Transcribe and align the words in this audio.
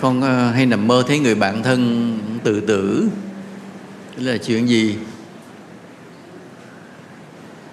con 0.00 0.22
ờ, 0.22 0.50
hay 0.50 0.66
nằm 0.66 0.88
mơ 0.88 1.04
thấy 1.08 1.18
người 1.18 1.34
bạn 1.34 1.62
thân 1.62 2.18
tự 2.44 2.60
tử 2.60 3.08
là 4.16 4.36
chuyện 4.36 4.68
gì? 4.68 4.96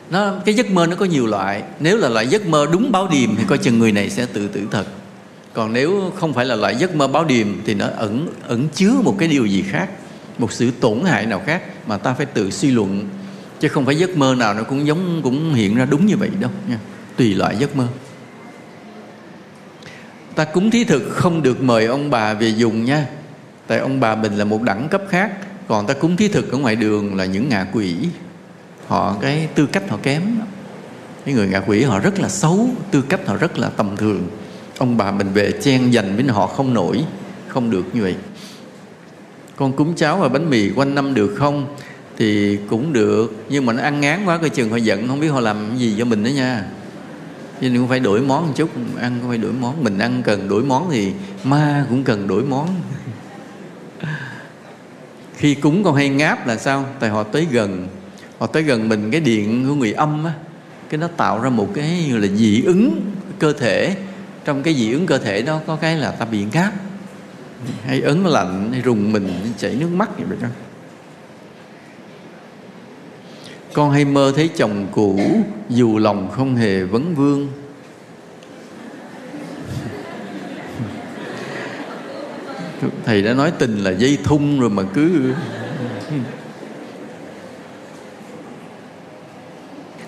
Nó, 0.09 0.33
cái 0.45 0.55
giấc 0.55 0.71
mơ 0.71 0.87
nó 0.87 0.95
có 0.95 1.05
nhiều 1.05 1.27
loại. 1.27 1.63
Nếu 1.79 1.97
là 1.97 2.09
loại 2.09 2.27
giấc 2.27 2.45
mơ 2.45 2.67
đúng 2.71 2.91
báo 2.91 3.07
điềm 3.07 3.35
thì 3.35 3.43
coi 3.47 3.57
chừng 3.57 3.79
người 3.79 3.91
này 3.91 4.09
sẽ 4.09 4.25
tự 4.25 4.47
tử 4.47 4.67
thật. 4.71 4.85
Còn 5.53 5.73
nếu 5.73 6.11
không 6.15 6.33
phải 6.33 6.45
là 6.45 6.55
loại 6.55 6.75
giấc 6.75 6.95
mơ 6.95 7.07
báo 7.07 7.25
điềm 7.25 7.47
thì 7.65 7.73
nó 7.73 7.85
ẩn 7.97 8.27
ẩn 8.47 8.67
chứa 8.75 8.91
một 9.03 9.15
cái 9.19 9.27
điều 9.27 9.45
gì 9.45 9.61
khác, 9.61 9.89
một 10.37 10.51
sự 10.51 10.71
tổn 10.79 10.99
hại 11.05 11.25
nào 11.25 11.41
khác 11.45 11.61
mà 11.87 11.97
ta 11.97 12.13
phải 12.13 12.25
tự 12.25 12.51
suy 12.51 12.71
luận. 12.71 13.09
Chứ 13.59 13.67
không 13.67 13.85
phải 13.85 13.95
giấc 13.95 14.17
mơ 14.17 14.35
nào 14.35 14.53
nó 14.53 14.63
cũng 14.63 14.87
giống, 14.87 15.21
cũng 15.23 15.53
hiện 15.53 15.75
ra 15.75 15.85
đúng 15.85 16.05
như 16.05 16.17
vậy 16.17 16.29
đâu 16.39 16.51
nha. 16.69 16.79
Tùy 17.17 17.33
loại 17.33 17.55
giấc 17.59 17.75
mơ 17.75 17.87
ta 20.35 20.45
cúng 20.45 20.71
thí 20.71 20.83
thực 20.83 21.03
không 21.09 21.43
được 21.43 21.61
mời 21.61 21.85
ông 21.85 22.09
bà 22.09 22.33
về 22.33 22.47
dùng 22.47 22.85
nha. 22.85 23.07
Tại 23.67 23.79
ông 23.79 23.99
bà 23.99 24.15
mình 24.15 24.37
là 24.37 24.45
một 24.45 24.61
đẳng 24.61 24.87
cấp 24.89 25.01
khác, 25.09 25.31
còn 25.67 25.87
ta 25.87 25.93
cúng 25.93 26.17
thí 26.17 26.27
thực 26.27 26.51
ở 26.51 26.57
ngoài 26.57 26.75
đường 26.75 27.15
là 27.15 27.25
những 27.25 27.49
ngạ 27.49 27.65
quỷ. 27.73 27.95
Họ, 28.87 29.17
cái 29.21 29.47
tư 29.55 29.65
cách 29.65 29.89
họ 29.89 29.97
kém 30.03 30.21
cái 31.25 31.35
người 31.35 31.47
ngạ 31.47 31.61
quỷ 31.67 31.83
họ 31.83 31.99
rất 31.99 32.19
là 32.19 32.29
xấu, 32.29 32.69
tư 32.91 33.01
cách 33.09 33.19
họ 33.25 33.37
rất 33.37 33.59
là 33.59 33.69
tầm 33.69 33.97
thường. 33.97 34.29
Ông 34.77 34.97
bà 34.97 35.11
mình 35.11 35.27
về 35.33 35.51
chen 35.61 35.91
dành 35.93 36.15
với 36.15 36.25
họ 36.25 36.47
không 36.47 36.73
nổi, 36.73 37.03
không 37.47 37.69
được 37.69 37.83
như 37.93 38.01
vậy. 38.01 38.15
Con 39.55 39.73
cúng 39.73 39.95
cháo 39.95 40.17
và 40.17 40.29
bánh 40.29 40.49
mì 40.49 40.71
quanh 40.75 40.95
năm 40.95 41.13
được 41.13 41.35
không? 41.37 41.75
Thì 42.17 42.57
cũng 42.69 42.93
được, 42.93 43.45
nhưng 43.49 43.65
mà 43.65 43.73
nó 43.73 43.83
ăn 43.83 44.01
ngán 44.01 44.25
quá 44.25 44.37
coi 44.37 44.49
chừng 44.49 44.69
họ 44.69 44.77
giận, 44.77 45.07
không 45.07 45.19
biết 45.19 45.27
họ 45.27 45.39
làm 45.39 45.77
gì 45.77 45.95
cho 45.97 46.05
mình 46.05 46.23
đó 46.23 46.29
nha 46.29 46.65
cho 47.63 47.69
nên 47.69 47.77
cũng 47.77 47.87
phải 47.87 47.99
đổi 47.99 48.21
món 48.21 48.47
một 48.47 48.53
chút, 48.55 48.69
ăn 48.99 49.17
cũng 49.21 49.29
phải 49.29 49.37
đổi 49.37 49.51
món. 49.51 49.83
Mình 49.83 49.97
ăn 49.97 50.21
cần 50.23 50.47
đổi 50.47 50.63
món 50.63 50.89
thì 50.91 51.11
ma 51.43 51.85
cũng 51.89 52.03
cần 52.03 52.27
đổi 52.27 52.43
món. 52.43 52.69
Khi 55.37 55.55
cúng 55.55 55.83
con 55.83 55.95
hay 55.95 56.09
ngáp 56.09 56.47
là 56.47 56.57
sao? 56.57 56.85
Tại 56.99 57.09
họ 57.09 57.23
tới 57.23 57.47
gần. 57.51 57.87
Họ 58.39 58.47
tới 58.47 58.63
gần 58.63 58.89
mình, 58.89 59.11
cái 59.11 59.21
điện 59.21 59.65
của 59.67 59.75
người 59.75 59.93
âm 59.93 60.25
á, 60.25 60.33
cái 60.89 60.97
nó 60.97 61.07
tạo 61.07 61.41
ra 61.41 61.49
một 61.49 61.69
cái 61.73 62.09
là 62.09 62.27
dị 62.27 62.63
ứng 62.63 63.11
cơ 63.39 63.53
thể. 63.53 63.95
Trong 64.45 64.63
cái 64.63 64.73
dị 64.73 64.91
ứng 64.91 65.05
cơ 65.05 65.17
thể 65.17 65.41
đó 65.41 65.59
có 65.67 65.75
cái 65.75 65.97
là 65.97 66.11
ta 66.11 66.25
bị 66.25 66.45
ngáp. 66.53 66.73
Hay 67.85 68.01
ấn 68.01 68.23
lạnh, 68.23 68.69
hay 68.71 68.81
rùng 68.81 69.11
mình 69.11 69.29
chảy 69.57 69.75
nước 69.75 69.89
mắt 69.89 70.09
vậy 70.17 70.37
đó. 70.41 70.47
Con 73.73 73.91
hay 73.91 74.05
mơ 74.05 74.33
thấy 74.35 74.47
chồng 74.55 74.87
cũ 74.91 75.19
dù 75.69 75.97
lòng 75.97 76.31
không 76.31 76.55
hề 76.55 76.83
vấn 76.83 77.15
vương. 77.15 77.62
Thầy 83.13 83.21
đã 83.21 83.33
nói 83.33 83.51
tình 83.59 83.77
là 83.77 83.91
dây 83.91 84.17
thun 84.23 84.59
rồi 84.59 84.69
mà 84.69 84.83
cứ 84.93 85.33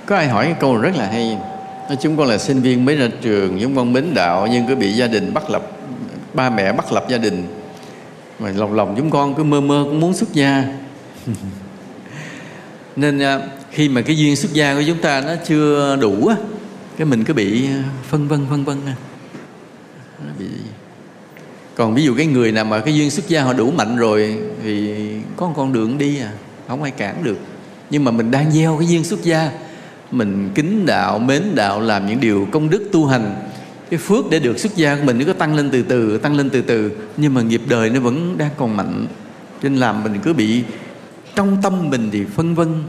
có 0.05 0.15
ai 0.15 0.27
hỏi 0.27 0.45
cái 0.45 0.55
câu 0.59 0.77
rất 0.77 0.95
là 0.95 1.05
hay, 1.07 1.37
nói 1.87 1.97
chúng 2.01 2.17
con 2.17 2.27
là 2.27 2.37
sinh 2.37 2.61
viên 2.61 2.85
mới 2.85 2.95
ra 2.95 3.07
trường, 3.21 3.59
chúng 3.61 3.75
con 3.75 3.93
mến 3.93 4.13
đạo, 4.13 4.47
nhưng 4.51 4.67
cứ 4.67 4.75
bị 4.75 4.91
gia 4.91 5.07
đình 5.07 5.33
bắt 5.33 5.49
lập, 5.49 5.71
ba 6.33 6.49
mẹ 6.49 6.73
bắt 6.73 6.91
lập 6.91 7.05
gia 7.09 7.17
đình. 7.17 7.47
Mà 8.39 8.51
lòng 8.51 8.73
lòng 8.73 8.93
chúng 8.97 9.09
con 9.09 9.35
cứ 9.35 9.43
mơ 9.43 9.61
mơ, 9.61 9.83
cũng 9.85 9.99
muốn 9.99 10.13
xuất 10.13 10.33
gia. 10.33 10.63
Nên 12.95 13.19
à, 13.19 13.39
khi 13.71 13.89
mà 13.89 14.01
cái 14.01 14.17
duyên 14.17 14.35
xuất 14.35 14.53
gia 14.53 14.75
của 14.75 14.83
chúng 14.87 15.01
ta 15.01 15.21
nó 15.21 15.35
chưa 15.45 15.97
đủ 16.01 16.27
á, 16.27 16.35
cái 16.97 17.05
mình 17.05 17.23
cứ 17.23 17.33
bị 17.33 17.67
à, 17.67 17.83
phân 18.09 18.27
vân 18.27 18.45
phân 18.49 18.65
vân 18.65 18.77
còn 21.75 21.93
ví 21.93 22.03
dụ 22.03 22.15
cái 22.17 22.25
người 22.25 22.51
nào 22.51 22.65
mà 22.65 22.79
cái 22.79 22.95
duyên 22.95 23.11
xuất 23.11 23.27
gia 23.27 23.43
họ 23.43 23.53
đủ 23.53 23.71
mạnh 23.71 23.95
rồi 23.95 24.37
thì 24.63 24.95
có 25.35 25.47
một 25.47 25.53
con 25.57 25.73
đường 25.73 25.97
đi 25.97 26.19
à 26.19 26.31
không 26.67 26.83
ai 26.83 26.91
cản 26.91 27.23
được. 27.23 27.37
Nhưng 27.89 28.03
mà 28.03 28.11
mình 28.11 28.31
đang 28.31 28.51
gieo 28.51 28.77
cái 28.77 28.87
duyên 28.87 29.03
xuất 29.03 29.23
gia, 29.23 29.51
mình 30.11 30.49
kính 30.55 30.85
đạo, 30.85 31.19
mến 31.19 31.43
đạo, 31.55 31.81
làm 31.81 32.07
những 32.07 32.19
điều 32.19 32.47
công 32.51 32.69
đức 32.69 32.89
tu 32.91 33.05
hành, 33.05 33.35
cái 33.89 33.99
phước 33.99 34.29
để 34.29 34.39
được 34.39 34.59
xuất 34.59 34.75
gia 34.75 34.95
của 34.95 35.03
mình 35.03 35.19
nó 35.19 35.25
có 35.25 35.33
tăng 35.33 35.55
lên 35.55 35.69
từ 35.69 35.81
từ, 35.81 36.17
tăng 36.17 36.35
lên 36.35 36.49
từ 36.49 36.61
từ. 36.61 36.91
Nhưng 37.17 37.33
mà 37.33 37.41
nghiệp 37.41 37.61
đời 37.67 37.89
nó 37.89 37.99
vẫn 37.99 38.37
đang 38.37 38.51
còn 38.57 38.77
mạnh 38.77 39.07
nên 39.61 39.75
làm 39.75 40.03
mình 40.03 40.19
cứ 40.23 40.33
bị 40.33 40.63
trong 41.35 41.61
tâm 41.61 41.89
mình 41.89 42.09
thì 42.11 42.25
phân 42.35 42.55
vân. 42.55 42.83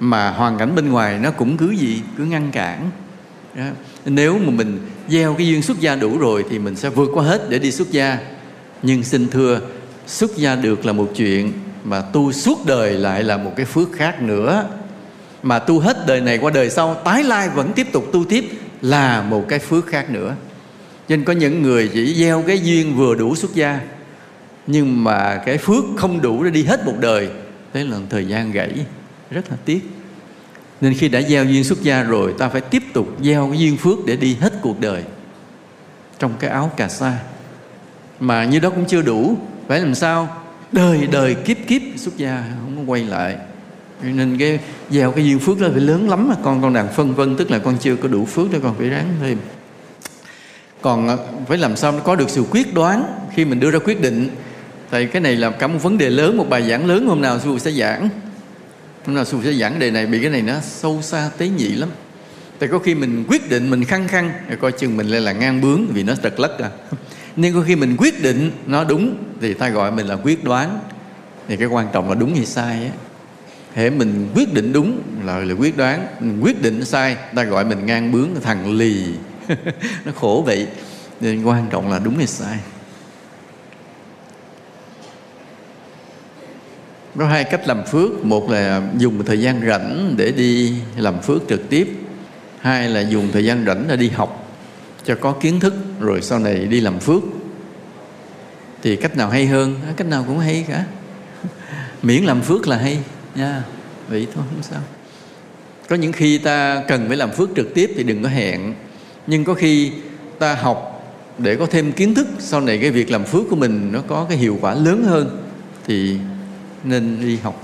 Mà 0.00 0.30
hoàn 0.30 0.58
cảnh 0.58 0.74
bên 0.74 0.88
ngoài 0.88 1.18
nó 1.18 1.30
cũng 1.30 1.56
cứ 1.56 1.70
gì? 1.70 2.02
Cứ 2.18 2.24
ngăn 2.24 2.50
cản. 2.50 2.90
Đó 3.54 3.64
nếu 4.04 4.38
mà 4.38 4.50
mình 4.50 4.80
gieo 5.08 5.34
cái 5.34 5.46
duyên 5.46 5.62
xuất 5.62 5.80
gia 5.80 5.96
đủ 5.96 6.18
rồi 6.18 6.44
thì 6.50 6.58
mình 6.58 6.76
sẽ 6.76 6.90
vượt 6.90 7.10
qua 7.14 7.24
hết 7.24 7.50
để 7.50 7.58
đi 7.58 7.72
xuất 7.72 7.90
gia. 7.90 8.18
Nhưng 8.82 9.04
xin 9.04 9.28
thưa, 9.28 9.60
xuất 10.06 10.36
gia 10.36 10.56
được 10.56 10.86
là 10.86 10.92
một 10.92 11.10
chuyện, 11.16 11.52
mà 11.84 12.00
tu 12.00 12.32
suốt 12.32 12.66
đời 12.66 12.92
lại 12.92 13.22
là 13.22 13.36
một 13.36 13.52
cái 13.56 13.66
phước 13.66 13.92
khác 13.92 14.22
nữa. 14.22 14.68
Mà 15.42 15.58
tu 15.58 15.78
hết 15.78 16.06
đời 16.06 16.20
này 16.20 16.38
qua 16.38 16.50
đời 16.50 16.70
sau, 16.70 16.94
tái 16.94 17.24
lai 17.24 17.48
vẫn 17.48 17.72
tiếp 17.72 17.92
tục 17.92 18.04
tu 18.12 18.24
tiếp 18.24 18.44
là 18.80 19.22
một 19.22 19.44
cái 19.48 19.58
phước 19.58 19.86
khác 19.86 20.10
nữa. 20.10 20.34
Nên 21.08 21.24
có 21.24 21.32
những 21.32 21.62
người 21.62 21.90
chỉ 21.92 22.14
gieo 22.14 22.42
cái 22.46 22.60
duyên 22.60 22.96
vừa 22.96 23.14
đủ 23.14 23.34
xuất 23.34 23.54
gia, 23.54 23.80
nhưng 24.66 25.04
mà 25.04 25.42
cái 25.46 25.58
phước 25.58 25.84
không 25.96 26.20
đủ 26.20 26.44
để 26.44 26.50
đi 26.50 26.64
hết 26.64 26.86
một 26.86 26.94
đời. 27.00 27.28
Thế 27.72 27.84
là 27.84 27.96
thời 28.10 28.26
gian 28.26 28.52
gãy, 28.52 28.72
rất 29.30 29.50
là 29.50 29.56
tiếc 29.64 29.80
nên 30.80 30.94
khi 30.94 31.08
đã 31.08 31.22
gieo 31.22 31.44
duyên 31.44 31.64
xuất 31.64 31.82
gia 31.82 32.02
rồi, 32.02 32.34
ta 32.38 32.48
phải 32.48 32.60
tiếp 32.60 32.82
tục 32.92 33.08
gieo 33.22 33.48
cái 33.50 33.58
duyên 33.60 33.76
phước 33.76 34.06
để 34.06 34.16
đi 34.16 34.36
hết 34.40 34.52
cuộc 34.62 34.80
đời 34.80 35.02
trong 36.18 36.32
cái 36.40 36.50
áo 36.50 36.70
cà 36.76 36.88
sa. 36.88 37.18
Mà 38.20 38.44
như 38.44 38.58
đó 38.58 38.70
cũng 38.70 38.84
chưa 38.84 39.02
đủ. 39.02 39.36
Phải 39.68 39.80
làm 39.80 39.94
sao? 39.94 40.36
Đời 40.72 41.06
đời 41.12 41.34
kiếp 41.34 41.56
kiếp 41.66 41.82
xuất 41.96 42.16
gia 42.16 42.44
không 42.60 42.76
có 42.76 42.92
quay 42.92 43.04
lại. 43.04 43.36
Nên 44.02 44.38
cái 44.38 44.58
gieo 44.90 45.12
cái 45.12 45.24
duyên 45.24 45.38
phước 45.38 45.60
đó 45.60 45.68
phải 45.72 45.80
lớn 45.80 46.08
lắm 46.08 46.28
mà 46.28 46.34
con 46.42 46.62
con 46.62 46.72
đang 46.72 46.88
phân 46.92 47.14
vân, 47.14 47.36
tức 47.36 47.50
là 47.50 47.58
con 47.58 47.76
chưa 47.80 47.96
có 47.96 48.08
đủ 48.08 48.24
phước 48.24 48.52
để 48.52 48.58
con 48.62 48.74
phải 48.78 48.88
ráng 48.88 49.14
thêm. 49.20 49.38
Còn 50.80 51.08
à, 51.08 51.16
phải 51.48 51.58
làm 51.58 51.76
sao 51.76 52.00
có 52.04 52.16
được 52.16 52.30
sự 52.30 52.44
quyết 52.50 52.74
đoán 52.74 53.04
khi 53.34 53.44
mình 53.44 53.60
đưa 53.60 53.70
ra 53.70 53.78
quyết 53.78 54.00
định? 54.00 54.28
Tại 54.90 55.06
cái 55.06 55.22
này 55.22 55.36
là 55.36 55.50
cả 55.50 55.66
một 55.66 55.78
vấn 55.82 55.98
đề 55.98 56.10
lớn, 56.10 56.36
một 56.36 56.48
bài 56.48 56.68
giảng 56.68 56.86
lớn 56.86 57.06
hôm 57.06 57.20
nào 57.20 57.38
sư 57.38 57.44
phụ 57.44 57.58
sẽ 57.58 57.70
giảng 57.70 58.08
hôm 59.06 59.14
nào 59.14 59.24
sư 59.24 59.38
sẽ 59.44 59.52
giảng 59.52 59.78
đề 59.78 59.90
này, 59.90 60.06
bị 60.06 60.20
cái 60.20 60.30
này 60.30 60.42
nó 60.42 60.60
sâu 60.60 61.02
xa 61.02 61.30
tế 61.38 61.48
nhị 61.48 61.68
lắm. 61.68 61.88
Tại 62.58 62.68
có 62.68 62.78
khi 62.78 62.94
mình 62.94 63.24
quyết 63.28 63.50
định, 63.50 63.70
mình 63.70 63.84
khăng 63.84 64.08
khăng 64.08 64.32
coi 64.60 64.72
chừng 64.72 64.96
mình 64.96 65.06
lại 65.06 65.20
là 65.20 65.32
ngang 65.32 65.60
bướng 65.60 65.86
vì 65.86 66.02
nó 66.02 66.14
trật 66.22 66.40
lất 66.40 66.58
à. 66.58 66.70
Nên 67.36 67.54
có 67.54 67.60
khi 67.66 67.76
mình 67.76 67.96
quyết 67.98 68.22
định 68.22 68.50
nó 68.66 68.84
đúng, 68.84 69.16
thì 69.40 69.54
ta 69.54 69.68
gọi 69.68 69.92
mình 69.92 70.06
là 70.06 70.14
quyết 70.14 70.44
đoán. 70.44 70.80
Thì 71.48 71.56
cái 71.56 71.68
quan 71.68 71.86
trọng 71.92 72.08
là 72.08 72.14
đúng 72.14 72.34
hay 72.34 72.46
sai 72.46 72.84
á. 72.84 72.90
Thế 73.74 73.90
mình 73.90 74.28
quyết 74.34 74.54
định 74.54 74.72
đúng 74.72 75.02
là 75.24 75.38
là 75.38 75.54
quyết 75.54 75.76
đoán, 75.76 76.06
mình 76.20 76.40
quyết 76.40 76.62
định 76.62 76.84
sai, 76.84 77.16
ta 77.34 77.44
gọi 77.44 77.64
mình 77.64 77.86
ngang 77.86 78.12
bướng, 78.12 78.28
thằng 78.42 78.76
lì. 78.76 79.04
Nó 80.04 80.12
khổ 80.14 80.42
vậy. 80.46 80.66
Nên 81.20 81.44
quan 81.44 81.66
trọng 81.70 81.90
là 81.90 81.98
đúng 81.98 82.16
hay 82.16 82.26
sai. 82.26 82.58
Có 87.18 87.26
hai 87.26 87.44
cách 87.44 87.68
làm 87.68 87.84
phước. 87.84 88.24
Một 88.24 88.50
là 88.50 88.82
dùng 88.98 89.24
thời 89.24 89.40
gian 89.40 89.60
rảnh 89.66 90.14
để 90.16 90.32
đi 90.32 90.74
làm 90.96 91.22
phước 91.22 91.42
trực 91.48 91.68
tiếp. 91.68 91.88
Hai 92.58 92.88
là 92.88 93.00
dùng 93.00 93.28
thời 93.32 93.44
gian 93.44 93.64
rảnh 93.66 93.84
để 93.88 93.96
đi 93.96 94.08
học 94.08 94.40
cho 95.04 95.14
có 95.20 95.32
kiến 95.32 95.60
thức, 95.60 95.74
rồi 96.00 96.22
sau 96.22 96.38
này 96.38 96.54
đi 96.54 96.80
làm 96.80 96.98
phước. 96.98 97.22
Thì 98.82 98.96
cách 98.96 99.16
nào 99.16 99.30
hay 99.30 99.46
hơn? 99.46 99.80
Cách 99.96 100.06
nào 100.06 100.24
cũng 100.28 100.38
hay 100.38 100.64
cả. 100.68 100.84
Miễn 102.02 102.24
làm 102.24 102.42
phước 102.42 102.68
là 102.68 102.76
hay. 102.76 102.98
Nha. 103.34 103.62
Vậy 104.08 104.26
thôi, 104.34 104.44
không 104.50 104.62
sao. 104.62 104.80
Có 105.88 105.96
những 105.96 106.12
khi 106.12 106.38
ta 106.38 106.82
cần 106.88 107.08
phải 107.08 107.16
làm 107.16 107.32
phước 107.32 107.50
trực 107.56 107.74
tiếp 107.74 107.90
thì 107.96 108.02
đừng 108.02 108.22
có 108.22 108.28
hẹn. 108.28 108.74
Nhưng 109.26 109.44
có 109.44 109.54
khi 109.54 109.92
ta 110.38 110.54
học 110.54 110.90
để 111.38 111.56
có 111.56 111.66
thêm 111.66 111.92
kiến 111.92 112.14
thức 112.14 112.26
sau 112.38 112.60
này 112.60 112.78
cái 112.78 112.90
việc 112.90 113.10
làm 113.10 113.24
phước 113.24 113.42
của 113.50 113.56
mình 113.56 113.92
nó 113.92 114.02
có 114.06 114.26
cái 114.28 114.38
hiệu 114.38 114.58
quả 114.60 114.74
lớn 114.74 115.04
hơn 115.04 115.42
thì 115.86 116.16
nên 116.84 117.20
đi 117.20 117.36
học. 117.36 117.62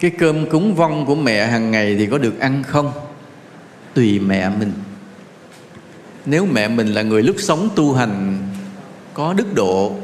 Cái 0.00 0.10
cơm 0.18 0.50
cúng 0.50 0.74
vong 0.74 1.06
của 1.06 1.14
mẹ 1.14 1.46
hàng 1.46 1.70
ngày 1.70 1.96
thì 1.98 2.06
có 2.06 2.18
được 2.18 2.40
ăn 2.40 2.62
không? 2.62 2.92
Tùy 3.94 4.18
mẹ 4.18 4.48
mình. 4.48 4.72
Nếu 6.26 6.46
mẹ 6.46 6.68
mình 6.68 6.86
là 6.86 7.02
người 7.02 7.22
lúc 7.22 7.36
sống 7.38 7.68
tu 7.76 7.92
hành 7.92 8.38
có 9.14 9.32
đức 9.32 9.54
độ, 9.54 9.96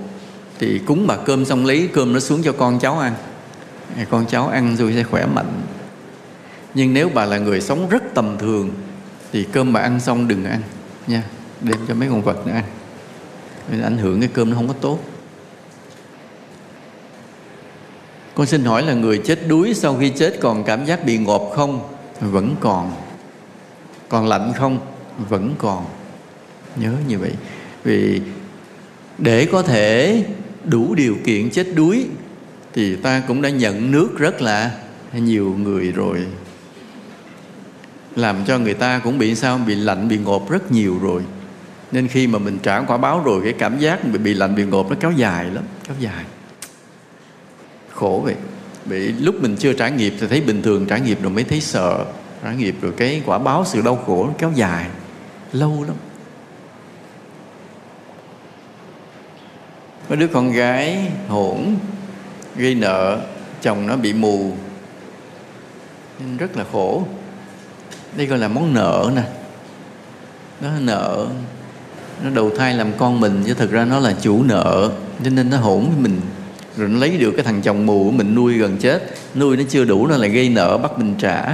thì 0.59 0.79
cúng 0.79 1.07
bà 1.07 1.17
cơm 1.17 1.45
xong 1.45 1.67
lấy 1.67 1.89
cơm 1.93 2.13
nó 2.13 2.21
xuống 2.21 2.43
cho 2.43 2.53
con 2.53 2.79
cháu 2.81 2.99
ăn. 2.99 3.13
Con 4.11 4.27
cháu 4.27 4.49
ăn 4.49 4.77
rồi 4.77 4.93
sẽ 4.93 5.03
khỏe 5.03 5.27
mạnh. 5.27 5.63
Nhưng 6.75 6.95
nếu 6.95 7.11
bà 7.15 7.25
là 7.25 7.39
người 7.39 7.61
sống 7.61 7.89
rất 7.89 8.03
tầm 8.15 8.39
thường, 8.39 8.71
thì 9.33 9.47
cơm 9.53 9.73
bà 9.73 9.81
ăn 9.81 10.01
xong 10.01 10.29
đừng 10.29 10.45
ăn 10.45 10.63
nha. 11.07 11.23
Đem 11.61 11.79
cho 11.89 11.95
mấy 11.95 12.09
con 12.09 12.23
vật 12.23 12.47
nữa 12.47 12.53
ăn 12.53 12.65
nên 13.71 13.83
ảnh 13.83 13.99
hưởng 13.99 14.21
cái 14.21 14.31
cơm 14.33 14.51
nó 14.51 14.57
không 14.57 14.69
có 14.69 14.75
tốt. 14.81 14.99
Con 18.35 18.47
xin 18.47 18.65
hỏi 18.65 18.83
là 18.83 18.95
người 18.95 19.19
chết 19.25 19.49
đuối 19.49 19.75
sau 19.75 19.97
khi 20.01 20.11
chết 20.11 20.39
còn 20.41 20.65
cảm 20.65 20.85
giác 20.85 21.05
bị 21.05 21.19
ngộp 21.19 21.51
không? 21.55 21.89
Vẫn 22.21 22.57
còn. 22.61 22.93
Còn 24.09 24.27
lạnh 24.27 24.53
không? 24.57 24.79
Vẫn 25.29 25.55
còn. 25.59 25.85
Nhớ 26.77 26.93
như 27.09 27.19
vậy. 27.19 27.33
Vì 27.85 28.21
để 29.19 29.49
có 29.53 29.63
thể 29.63 30.25
đủ 30.65 30.95
điều 30.95 31.17
kiện 31.25 31.51
chết 31.51 31.67
đuối 31.75 32.07
thì 32.75 32.97
ta 32.97 33.23
cũng 33.29 33.43
đã 33.43 33.49
nhận 33.49 33.91
nước 33.91 34.19
rất 34.19 34.43
là 34.43 34.71
nhiều 35.13 35.57
người 35.59 35.93
rồi. 35.93 36.27
Làm 38.17 38.45
cho 38.47 38.59
người 38.59 38.75
ta 38.75 38.99
cũng 38.99 39.19
bị 39.19 39.35
sao? 39.35 39.61
Bị 39.67 39.75
lạnh, 39.75 40.09
bị 40.09 40.19
ngộp 40.19 40.51
rất 40.51 40.73
nhiều 40.73 40.99
rồi 41.03 41.23
nên 41.93 42.09
khi 42.09 42.27
mà 42.27 42.39
mình 42.39 42.59
trả 42.63 42.81
quả 42.81 42.97
báo 42.97 43.23
rồi 43.25 43.41
cái 43.45 43.53
cảm 43.53 43.79
giác 43.79 44.05
bị, 44.05 44.19
bị 44.19 44.35
lạnh 44.35 44.55
bị 44.55 44.65
ngộp 44.65 44.91
nó 44.91 44.97
kéo 45.01 45.13
dài 45.13 45.45
lắm 45.45 45.65
kéo 45.89 45.97
dài. 46.01 46.25
Khổ 47.95 48.21
vậy. 48.25 48.35
Bị 48.85 49.13
lúc 49.13 49.35
mình 49.41 49.57
chưa 49.59 49.73
trải 49.73 49.91
nghiệm 49.91 50.19
thì 50.21 50.27
thấy 50.27 50.41
bình 50.41 50.63
thường 50.63 50.87
trải 50.87 51.01
nghiệm 51.01 51.23
rồi 51.23 51.31
mới 51.31 51.45
thấy 51.45 51.61
sợ. 51.61 52.05
Trải 52.45 52.57
nghiệm 52.57 52.81
rồi 52.81 52.93
cái 52.97 53.23
quả 53.27 53.39
báo 53.39 53.65
sự 53.67 53.83
đau 53.83 53.97
khổ 54.07 54.27
nó 54.27 54.33
kéo 54.39 54.53
dài 54.55 54.87
lâu 55.53 55.85
lắm. 55.87 55.97
Có 60.09 60.17
đứa 60.17 60.27
con 60.27 60.53
gái 60.53 61.13
hỗn 61.29 61.77
gây 62.57 62.75
nợ 62.75 63.21
chồng 63.63 63.87
nó 63.87 63.97
bị 63.97 64.13
mù. 64.13 64.53
Nên 66.21 66.37
rất 66.37 66.57
là 66.57 66.65
khổ. 66.73 67.05
Đây 68.17 68.27
gọi 68.27 68.39
là 68.39 68.49
món 68.49 68.75
nợ 68.75 69.11
nè. 69.17 69.23
Nó 70.61 70.69
nợ 70.81 71.27
nó 72.23 72.31
đầu 72.31 72.51
thai 72.57 72.75
làm 72.75 72.93
con 72.97 73.21
mình, 73.21 73.43
chứ 73.47 73.55
thực 73.55 73.71
ra 73.71 73.85
nó 73.85 73.99
là 73.99 74.15
chủ 74.23 74.43
nợ. 74.43 74.91
Cho 75.25 75.31
nên 75.31 75.51
nó 75.51 75.57
hỗn 75.57 75.81
với 75.81 75.99
mình. 75.99 76.21
Rồi 76.77 76.89
nó 76.89 76.99
lấy 76.99 77.19
được 77.19 77.33
cái 77.37 77.45
thằng 77.45 77.63
chồng 77.63 77.87
mù 77.87 78.05
của 78.05 78.11
mình 78.11 78.35
nuôi 78.35 78.55
gần 78.55 78.77
chết. 78.77 79.03
Nuôi 79.35 79.57
nó 79.57 79.63
chưa 79.69 79.85
đủ, 79.85 80.07
nó 80.07 80.17
lại 80.17 80.31
gây 80.31 80.49
nợ, 80.49 80.79
bắt 80.79 80.99
mình 80.99 81.15
trả. 81.19 81.47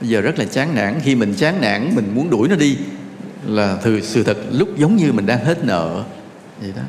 Bây 0.00 0.08
giờ 0.08 0.20
rất 0.20 0.38
là 0.38 0.44
chán 0.44 0.74
nản. 0.74 1.00
Khi 1.02 1.14
mình 1.14 1.34
chán 1.34 1.60
nản, 1.60 1.90
mình 1.94 2.14
muốn 2.14 2.30
đuổi 2.30 2.48
nó 2.48 2.56
đi, 2.56 2.76
là 3.46 3.78
từ 3.82 4.00
sự 4.00 4.22
thật, 4.22 4.36
lúc 4.52 4.68
giống 4.78 4.96
như 4.96 5.12
mình 5.12 5.26
đang 5.26 5.44
hết 5.44 5.64
nợ. 5.64 6.04
Vậy 6.60 6.72
đó. 6.76 6.82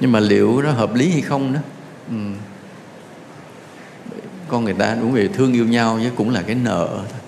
Nhưng 0.00 0.12
mà 0.12 0.20
liệu 0.20 0.62
nó 0.62 0.70
hợp 0.70 0.94
lý 0.94 1.10
hay 1.10 1.20
không 1.20 1.52
đó? 1.52 1.60
Ừ. 2.08 2.16
con 4.48 4.64
người 4.64 4.74
ta 4.74 4.96
đúng 5.00 5.12
về 5.12 5.28
thương 5.28 5.52
yêu 5.52 5.66
nhau 5.66 5.98
chứ 6.02 6.10
cũng 6.16 6.30
là 6.30 6.42
cái 6.42 6.54
nợ 6.54 6.88
thôi. 6.90 7.19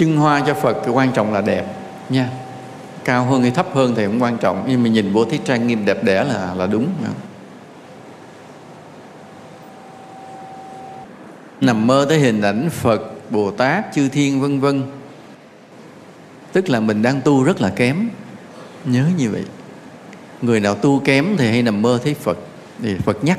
Trưng 0.00 0.16
hoa 0.16 0.42
cho 0.46 0.54
Phật 0.54 0.72
cái 0.72 0.90
quan 0.90 1.12
trọng 1.12 1.32
là 1.32 1.40
đẹp, 1.40 1.64
nha. 2.08 2.28
Cao 3.04 3.24
hơn 3.24 3.42
hay 3.42 3.50
thấp 3.50 3.66
hơn 3.74 3.94
thì 3.96 4.06
cũng 4.06 4.22
quan 4.22 4.38
trọng, 4.38 4.64
nhưng 4.68 4.82
mà 4.82 4.88
nhìn 4.88 5.12
vô 5.12 5.24
thấy 5.24 5.40
trang 5.44 5.66
nghiêm 5.66 5.84
đẹp 5.84 6.04
đẽ 6.04 6.24
là 6.24 6.54
là 6.54 6.66
đúng 6.66 6.86
nằm 11.60 11.86
mơ 11.86 12.06
tới 12.08 12.18
hình 12.18 12.42
ảnh 12.42 12.68
Phật, 12.70 13.30
Bồ 13.30 13.50
Tát, 13.50 13.84
chư 13.94 14.08
thiên, 14.08 14.40
vân 14.40 14.60
vân. 14.60 14.82
Tức 16.52 16.68
là 16.68 16.80
mình 16.80 17.02
đang 17.02 17.20
tu 17.20 17.42
rất 17.42 17.60
là 17.60 17.70
kém. 17.70 18.08
Nhớ 18.84 19.04
như 19.16 19.30
vậy. 19.30 19.44
Người 20.42 20.60
nào 20.60 20.74
tu 20.74 21.00
kém 21.04 21.36
thì 21.38 21.50
hay 21.50 21.62
nằm 21.62 21.82
mơ 21.82 22.00
thấy 22.04 22.14
Phật, 22.14 22.38
thì 22.82 22.96
Phật 22.96 23.24
nhắc. 23.24 23.38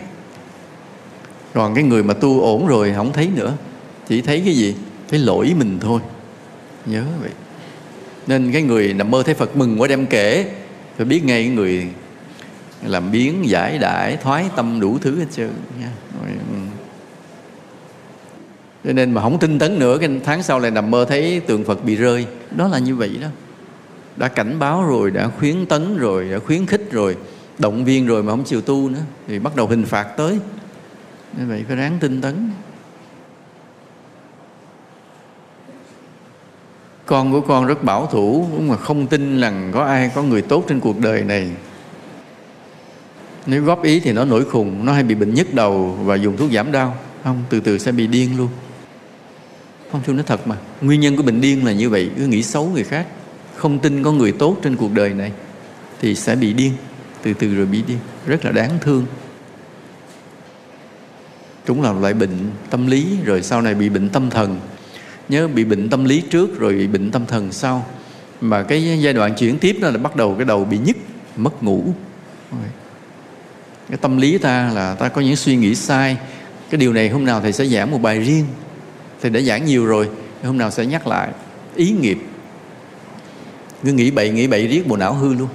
Còn 1.54 1.76
cái 1.76 1.84
người 1.84 2.04
mà 2.04 2.14
tu 2.14 2.42
ổn 2.42 2.68
rồi 2.68 2.94
không 2.96 3.14
thấy 3.14 3.30
nữa, 3.36 3.54
chỉ 4.08 4.22
thấy 4.22 4.42
cái 4.46 4.54
gì? 4.54 4.76
Thấy 5.10 5.20
lỗi 5.20 5.54
mình 5.58 5.80
thôi 5.82 6.02
nhớ 6.86 7.04
vậy. 7.22 7.32
Nên 8.28 8.52
cái 8.52 8.62
người 8.62 8.94
nằm 8.94 9.12
mơ 9.12 9.24
thấy 9.24 9.34
phật 9.34 9.56
mừng 9.56 9.82
quá 9.82 9.88
đem 9.88 10.06
kể, 10.06 10.52
phải 10.98 11.06
biết 11.06 11.26
ngay 11.26 11.44
cái 11.44 11.52
người 11.52 11.88
làm 12.86 13.12
biến, 13.12 13.50
giải 13.50 13.78
đãi, 13.78 14.18
thoái 14.18 14.46
tâm 14.56 14.80
đủ 14.80 14.98
thứ 15.02 15.20
hết 15.20 15.26
trơn, 15.32 15.52
nha. 15.80 15.90
Ừ. 16.22 16.28
Cho 18.84 18.94
nên 18.94 19.12
mà 19.12 19.22
không 19.22 19.40
tinh 19.40 19.60
tấn 19.60 19.80
nữa, 19.80 19.98
cái 19.98 20.10
tháng 20.24 20.44
sau 20.44 20.60
lại 20.60 20.72
nằm 20.72 20.92
mơ 20.92 21.06
thấy 21.10 21.40
tượng 21.40 21.64
phật 21.64 21.86
bị 21.86 21.96
rơi. 21.96 22.26
Đó 22.56 22.68
là 22.68 22.80
như 22.80 22.96
vậy 22.96 23.18
đó. 23.22 23.28
Đã 24.18 24.28
cảnh 24.28 24.60
báo 24.60 24.84
rồi, 24.84 25.12
đã 25.12 25.28
khuyến 25.28 25.66
tấn 25.66 25.98
rồi, 25.98 26.30
đã 26.32 26.40
khuyến 26.40 26.66
khích 26.66 26.92
rồi, 26.92 27.18
động 27.60 27.86
viên 27.86 28.08
rồi 28.08 28.24
mà 28.24 28.32
không 28.32 28.44
chịu 28.44 28.62
tu 28.62 28.90
nữa, 28.90 29.00
thì 29.28 29.40
bắt 29.40 29.56
đầu 29.56 29.68
hình 29.68 29.86
phạt 29.86 30.04
tới. 30.04 30.40
Nên 31.38 31.48
vậy 31.48 31.64
phải 31.68 31.76
ráng 31.76 31.98
tinh 32.00 32.22
tấn. 32.22 32.50
Con 37.12 37.32
của 37.32 37.42
con 37.42 37.66
rất 37.66 37.84
bảo 37.84 38.06
thủ 38.06 38.48
mà 38.60 38.78
không 38.78 39.08
tin 39.08 39.40
rằng 39.40 39.72
có 39.74 39.84
ai, 39.84 40.12
có 40.16 40.24
người 40.24 40.42
tốt 40.42 40.66
trên 40.68 40.80
cuộc 40.80 41.00
đời 41.00 41.24
này. 41.24 41.50
Nếu 43.46 43.64
góp 43.64 43.84
ý 43.84 44.00
thì 44.00 44.12
nó 44.12 44.26
nổi 44.26 44.46
khùng, 44.46 44.86
nó 44.86 44.94
hay 44.94 45.04
bị 45.04 45.16
bệnh 45.16 45.34
nhức 45.34 45.54
đầu 45.54 45.98
và 46.04 46.16
dùng 46.16 46.38
thuốc 46.38 46.52
giảm 46.52 46.72
đau. 46.72 46.98
Không, 47.24 47.44
từ 47.50 47.60
từ 47.60 47.78
sẽ 47.78 47.92
bị 47.92 48.08
điên 48.08 48.38
luôn. 48.38 48.48
Không 49.92 50.02
chung 50.06 50.18
nó 50.18 50.24
thật 50.24 50.48
mà, 50.48 50.56
nguyên 50.82 51.00
nhân 51.00 51.16
của 51.16 51.24
bệnh 51.24 51.42
điên 51.42 51.66
là 51.66 51.72
như 51.72 51.90
vậy, 51.90 52.10
cứ 52.18 52.28
nghĩ 52.28 52.44
xấu 52.44 52.66
người 52.66 52.84
khác, 52.84 53.08
không 53.56 53.80
tin 53.80 54.04
có 54.04 54.12
người 54.12 54.32
tốt 54.32 54.58
trên 54.64 54.76
cuộc 54.76 54.94
đời 54.94 55.10
này, 55.10 55.32
thì 56.02 56.16
sẽ 56.16 56.36
bị 56.36 56.54
điên, 56.54 56.74
từ 57.24 57.34
từ 57.34 57.56
rồi 57.56 57.66
bị 57.66 57.82
điên. 57.88 57.98
Rất 58.26 58.46
là 58.46 58.52
đáng 58.52 58.72
thương. 58.82 59.06
Cũng 61.68 61.82
là 61.82 61.94
loại 61.94 62.14
bệnh 62.14 62.52
tâm 62.70 62.88
lý, 62.88 63.18
rồi 63.26 63.42
sau 63.42 63.62
này 63.62 63.76
bị 63.76 63.90
bệnh 63.90 64.10
tâm 64.10 64.30
thần 64.30 64.60
nhớ 65.32 65.48
bị 65.48 65.64
bệnh 65.64 65.90
tâm 65.90 66.06
lý 66.06 66.22
trước 66.22 66.60
rồi 66.60 66.74
bị 66.74 66.88
bệnh 66.88 67.12
tâm 67.12 67.26
thần 67.26 67.52
sau. 67.52 67.86
Mà 68.42 68.64
cái 68.64 69.00
giai 69.02 69.14
đoạn 69.14 69.36
chuyển 69.36 69.60
tiếp 69.60 69.78
đó 69.82 69.90
là 69.90 69.98
bắt 69.98 70.16
đầu 70.16 70.36
cái 70.38 70.46
đầu 70.46 70.66
bị 70.66 70.78
nhức, 70.78 70.98
mất 71.36 71.64
ngủ. 71.64 71.84
Cái 73.90 73.98
tâm 74.02 74.18
lý 74.18 74.38
ta 74.38 74.72
là 74.74 74.96
ta 74.96 75.10
có 75.10 75.22
những 75.22 75.36
suy 75.36 75.56
nghĩ 75.56 75.76
sai. 75.76 76.18
Cái 76.70 76.80
điều 76.80 76.94
này 76.94 77.10
hôm 77.10 77.26
nào 77.26 77.42
thầy 77.42 77.54
sẽ 77.54 77.66
giảng 77.66 77.92
một 77.92 77.98
bài 77.98 78.20
riêng. 78.20 78.46
Thầy 79.22 79.32
đã 79.32 79.42
giảng 79.42 79.66
nhiều 79.66 79.86
rồi, 79.86 80.10
hôm 80.44 80.58
nào 80.58 80.72
sẽ 80.72 80.86
nhắc 80.86 81.08
lại 81.08 81.30
ý 81.76 81.92
nghiệp. 81.92 82.18
Cứ 83.84 83.94
nghĩ 83.94 84.12
bậy 84.12 84.30
nghĩ 84.30 84.48
bậy 84.48 84.68
riết 84.68 84.88
bộ 84.88 84.98
não 84.98 85.14
hư 85.14 85.34
luôn. 85.34 85.50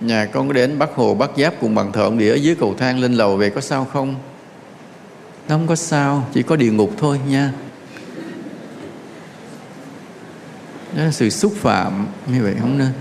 Nhà 0.00 0.26
con 0.26 0.48
có 0.48 0.52
đến 0.52 0.78
bắt 0.78 0.90
hồ 0.94 1.14
bắt 1.14 1.30
giáp 1.36 1.54
cùng 1.60 1.74
bằng 1.74 1.92
thợ 1.92 2.10
địa 2.18 2.30
ở 2.30 2.34
dưới 2.34 2.54
cầu 2.54 2.74
thang 2.78 2.98
lên 2.98 3.12
lầu 3.12 3.36
về 3.36 3.50
có 3.50 3.60
sao 3.60 3.84
không? 3.84 4.14
Nó 5.48 5.54
không 5.56 5.66
có 5.66 5.76
sao, 5.76 6.28
chỉ 6.34 6.42
có 6.42 6.56
địa 6.56 6.70
ngục 6.70 6.92
thôi 6.98 7.20
nha. 7.28 7.52
Đó 10.96 11.02
là 11.02 11.10
sự 11.10 11.30
xúc 11.30 11.52
phạm, 11.56 12.06
như 12.26 12.42
vậy 12.42 12.54
không 12.60 12.78
nên. 12.78 12.92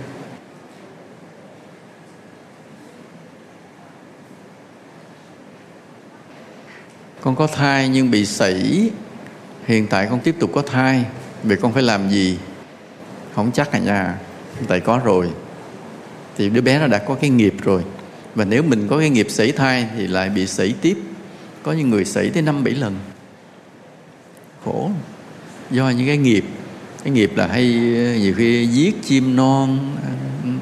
Con 7.22 7.36
có 7.36 7.48
thai 7.48 7.90
nhưng 7.90 8.12
bị 8.12 8.26
sảy, 8.26 8.90
hiện 9.66 9.88
tại 9.88 10.08
con 10.10 10.20
tiếp 10.20 10.36
tục 10.40 10.52
có 10.54 10.62
thai. 10.62 11.06
Vậy 11.44 11.58
con 11.62 11.74
phải 11.74 11.84
làm 11.84 12.10
gì? 12.10 12.38
Không 13.36 13.52
chắc 13.52 13.72
à 13.72 13.80
nha, 13.80 14.18
tại 14.68 14.80
có 14.80 15.02
rồi. 15.04 15.30
Thì 16.38 16.50
đứa 16.50 16.62
bé 16.62 16.80
nó 16.80 16.88
đã 16.88 16.98
có 16.98 17.16
cái 17.16 17.30
nghiệp 17.30 17.54
rồi. 17.64 17.84
Và 18.36 18.46
nếu 18.46 18.64
mình 18.64 18.88
có 18.90 18.98
cái 18.98 19.10
nghiệp 19.10 19.28
sảy 19.30 19.52
thai 19.52 19.88
thì 19.98 20.08
lại 20.08 20.30
bị 20.30 20.48
sảy 20.48 20.76
tiếp 20.82 20.98
có 21.66 21.72
những 21.72 21.90
người 21.90 22.06
xảy 22.06 22.30
tới 22.30 22.42
năm 22.44 22.64
bảy 22.64 22.74
lần. 22.74 22.96
Khổ. 24.66 24.92
Do 25.72 25.90
những 25.90 26.08
cái 26.08 26.18
nghiệp. 26.18 26.46
Cái 27.04 27.14
nghiệp 27.14 27.32
là 27.36 27.48
hay 27.48 27.64
nhiều 28.20 28.34
khi 28.38 28.68
giết 28.68 28.96
chim 29.04 29.36
non 29.36 29.96
ăn, 30.04 30.60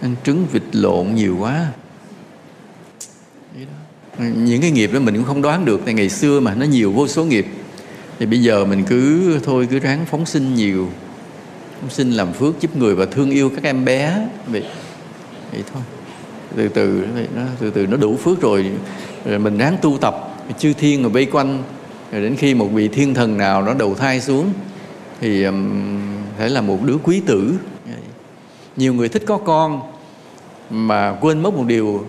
ăn 0.00 0.14
trứng 0.24 0.46
vịt 0.52 0.62
lộn 0.72 1.14
nhiều 1.14 1.36
quá. 1.40 1.66
Những 4.18 4.60
cái 4.60 4.70
nghiệp 4.70 4.90
đó 4.92 5.00
mình 5.00 5.14
cũng 5.14 5.24
không 5.24 5.42
đoán 5.42 5.64
được 5.64 5.80
tại 5.84 5.94
ngày 5.94 6.08
xưa 6.08 6.40
mà 6.40 6.54
nó 6.54 6.66
nhiều 6.66 6.92
vô 6.92 7.08
số 7.08 7.24
nghiệp. 7.24 7.46
Thì 8.18 8.26
bây 8.26 8.42
giờ 8.42 8.64
mình 8.64 8.84
cứ 8.88 9.38
thôi 9.42 9.68
cứ 9.70 9.78
ráng 9.78 10.06
phóng 10.06 10.26
sinh 10.26 10.54
nhiều. 10.54 10.88
Phóng 11.80 11.90
sinh 11.90 12.10
làm 12.10 12.32
phước 12.32 12.60
giúp 12.60 12.76
người 12.76 12.94
và 12.94 13.06
thương 13.06 13.30
yêu 13.30 13.50
các 13.50 13.64
em 13.64 13.84
bé. 13.84 14.28
Vậy 14.46 14.64
vậy 15.52 15.62
thôi. 15.72 15.82
Từ 16.56 16.68
từ 16.68 17.04
nó 17.34 17.42
từ 17.60 17.70
từ 17.70 17.86
nó 17.86 17.96
đủ 17.96 18.16
phước 18.16 18.40
rồi 18.40 18.70
rồi 19.24 19.38
mình 19.38 19.58
ráng 19.58 19.76
tu 19.82 19.98
tập. 19.98 20.26
Chư 20.58 20.72
thiên 20.72 21.02
rồi 21.02 21.10
vây 21.10 21.26
quanh, 21.26 21.62
rồi 22.12 22.22
đến 22.22 22.36
khi 22.36 22.54
một 22.54 22.68
vị 22.72 22.88
thiên 22.88 23.14
thần 23.14 23.38
nào 23.38 23.62
nó 23.62 23.74
đầu 23.74 23.94
thai 23.94 24.20
xuống, 24.20 24.52
thì 25.20 25.44
thể 26.38 26.48
là 26.48 26.60
một 26.60 26.78
đứa 26.82 26.96
quý 27.02 27.22
tử. 27.26 27.54
Nhiều 28.76 28.94
người 28.94 29.08
thích 29.08 29.22
có 29.26 29.36
con, 29.36 29.80
mà 30.70 31.16
quên 31.20 31.42
mất 31.42 31.54
một 31.54 31.64
điều, 31.66 32.06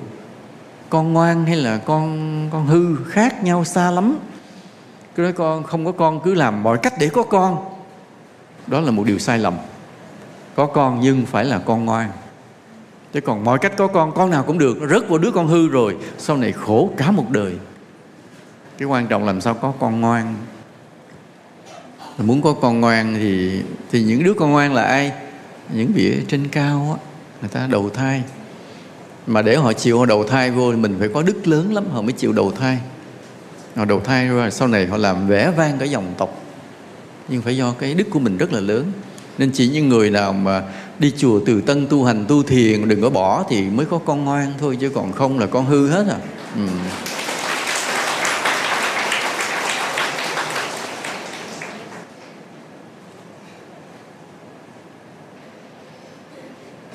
con 0.89 1.13
ngoan 1.13 1.45
hay 1.45 1.55
là 1.55 1.77
con 1.77 2.49
con 2.51 2.67
hư 2.67 2.95
khác 2.95 3.43
nhau 3.43 3.65
xa 3.65 3.91
lắm. 3.91 4.17
Cứ 5.15 5.23
nói 5.23 5.33
con, 5.33 5.63
không 5.63 5.85
có 5.85 5.91
con 5.91 6.19
cứ 6.23 6.33
làm 6.33 6.63
mọi 6.63 6.77
cách 6.77 6.93
để 6.99 7.09
có 7.09 7.23
con. 7.23 7.65
Đó 8.67 8.79
là 8.79 8.91
một 8.91 9.03
điều 9.05 9.19
sai 9.19 9.39
lầm. 9.39 9.53
Có 10.55 10.65
con 10.65 10.99
nhưng 11.01 11.25
phải 11.25 11.45
là 11.45 11.59
con 11.59 11.85
ngoan 11.85 12.09
chứ 13.13 13.21
còn 13.21 13.43
mọi 13.43 13.59
cách 13.59 13.73
có 13.77 13.87
con 13.87 14.11
con 14.11 14.29
nào 14.29 14.43
cũng 14.43 14.57
được. 14.57 14.77
Rớt 14.89 15.09
vào 15.09 15.17
đứa 15.17 15.31
con 15.31 15.47
hư 15.47 15.67
rồi, 15.67 15.97
sau 16.17 16.37
này 16.37 16.51
khổ 16.51 16.89
cả 16.97 17.11
một 17.11 17.29
đời. 17.29 17.53
Cái 18.77 18.87
quan 18.87 19.07
trọng 19.07 19.25
làm 19.25 19.41
sao 19.41 19.53
có 19.53 19.73
con 19.79 20.01
ngoan. 20.01 20.35
Muốn 22.17 22.41
có 22.41 22.53
con 22.53 22.81
ngoan 22.81 23.15
thì 23.19 23.61
thì 23.91 24.03
những 24.03 24.23
đứa 24.23 24.33
con 24.33 24.51
ngoan 24.51 24.73
là 24.73 24.83
ai? 24.83 25.11
Những 25.73 25.91
vị 25.95 26.11
ở 26.11 26.21
trên 26.27 26.47
cao 26.47 26.97
á, 26.99 27.07
người 27.41 27.49
ta 27.49 27.67
đầu 27.67 27.89
thai. 27.89 28.23
Mà 29.27 29.41
để 29.41 29.55
họ 29.55 29.73
chịu 29.73 29.99
họ 29.99 30.05
đầu 30.05 30.23
thai 30.23 30.51
vô 30.51 30.71
thì 30.71 30.77
mình 30.77 30.95
phải 30.99 31.09
có 31.13 31.21
đức 31.21 31.47
lớn 31.47 31.73
lắm, 31.73 31.83
họ 31.91 32.01
mới 32.01 32.11
chịu 32.11 32.33
đầu 32.33 32.51
thai. 32.51 32.79
Họ 33.75 33.85
đầu 33.85 33.99
thai 33.99 34.27
rồi, 34.27 34.51
sau 34.51 34.67
này 34.67 34.87
họ 34.87 34.97
làm 34.97 35.27
vẻ 35.27 35.51
vang 35.57 35.77
cả 35.77 35.85
dòng 35.85 36.13
tộc. 36.17 36.41
Nhưng 37.27 37.41
phải 37.41 37.57
do 37.57 37.73
cái 37.79 37.93
đức 37.93 38.09
của 38.09 38.19
mình 38.19 38.37
rất 38.37 38.53
là 38.53 38.59
lớn. 38.59 38.91
Nên 39.37 39.51
chỉ 39.51 39.69
những 39.69 39.89
người 39.89 40.09
nào 40.09 40.33
mà 40.33 40.63
đi 41.01 41.13
chùa 41.17 41.39
từ 41.45 41.61
tân 41.61 41.87
tu 41.89 42.03
hành 42.03 42.25
tu 42.27 42.43
thiền, 42.43 42.87
đừng 42.87 43.01
có 43.01 43.09
bỏ 43.09 43.43
thì 43.49 43.61
mới 43.61 43.85
có 43.85 43.97
con 43.97 44.25
ngoan 44.25 44.53
thôi, 44.59 44.77
chứ 44.81 44.89
còn 44.89 45.11
không 45.11 45.39
là 45.39 45.45
con 45.45 45.65
hư 45.65 45.89
hết 45.89 46.05
à. 46.09 46.17
Ừ. 46.55 46.61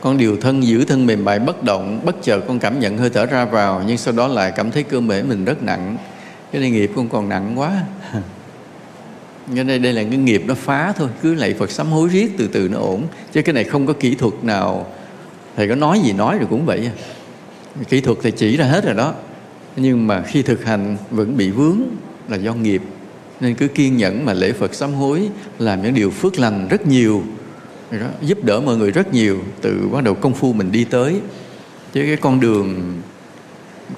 con 0.01 0.19
điều 0.19 0.37
thân 0.37 0.65
giữ 0.65 0.85
thân 0.85 1.07
mềm 1.07 1.25
mại 1.25 1.39
bất 1.39 1.63
động, 1.63 2.01
bất 2.05 2.17
chợt 2.23 2.41
con 2.49 2.59
cảm 2.59 2.81
nhận 2.81 2.99
hơi 2.99 3.11
thở 3.11 3.27
ra 3.27 3.45
vào, 3.45 3.83
nhưng 3.87 3.99
sau 3.99 4.15
đó 4.15 4.29
lại 4.29 4.53
cảm 4.57 4.71
thấy 4.71 4.83
cơ 4.83 5.01
thể 5.09 5.23
mình 5.23 5.45
rất 5.45 5.63
nặng. 5.63 5.97
Cái 6.53 6.61
này 6.61 6.71
nghiệp 6.71 6.91
con 6.97 7.09
còn 7.09 7.29
nặng 7.29 7.59
quá. 7.59 7.83
cho 9.55 9.63
nên 9.63 9.83
đây 9.83 9.93
là 9.93 10.03
cái 10.03 10.19
nghiệp 10.19 10.43
nó 10.47 10.55
phá 10.55 10.93
thôi 10.93 11.09
cứ 11.23 11.35
lạy 11.35 11.55
phật 11.55 11.71
sám 11.71 11.87
hối 11.87 12.09
riết 12.09 12.31
từ 12.39 12.49
từ 12.53 12.69
nó 12.69 12.79
ổn. 12.79 13.03
Chứ 13.33 13.43
cái 13.43 13.53
này 13.53 13.65
không 13.65 13.87
có 13.87 13.93
kỹ 13.93 14.15
thuật 14.15 14.45
nào. 14.45 14.87
Thầy 15.57 15.69
có 15.69 15.75
nói 15.75 16.01
gì 16.05 16.13
nói 16.13 16.39
rồi 16.39 16.47
cũng 16.51 16.67
vậy 16.67 16.81
à. 16.87 16.93
kỹ 17.89 18.01
thuật 18.01 18.19
thầy 18.23 18.33
chỉ 18.33 18.57
ra 18.57 18.65
hết 18.65 18.85
rồi 18.85 18.95
đó. 18.95 19.15
Nhưng 19.77 20.07
mà 20.07 20.23
khi 20.23 20.43
thực 20.43 20.65
hành 20.65 20.97
vẫn 21.11 21.37
bị 21.37 21.51
vướng 21.51 21.81
là 22.29 22.37
do 22.37 22.55
nghiệp. 22.55 22.83
Nên 23.41 23.55
cứ 23.55 23.69
kiên 23.69 23.97
nhẫn 23.97 24.25
mà 24.25 24.33
lễ 24.33 24.53
phật 24.53 24.75
sám 24.75 24.95
hối 24.95 25.29
làm 25.59 25.83
những 25.83 25.95
điều 25.95 26.11
phước 26.11 26.39
lành 26.39 26.69
rất 26.69 26.87
nhiều. 26.87 27.23
Đó, 27.91 28.07
giúp 28.23 28.45
đỡ 28.45 28.61
mọi 28.61 28.77
người 28.77 28.91
rất 28.91 29.13
nhiều 29.15 29.39
từ 29.63 29.89
bắt 29.93 30.05
đầu 30.05 30.15
công 30.15 30.35
phu 30.35 30.53
mình 30.53 30.73
đi 30.73 30.85
tới. 30.85 31.21
Chứ 31.93 32.03
cái 32.07 32.17
con 32.17 32.41
đường 32.41 32.95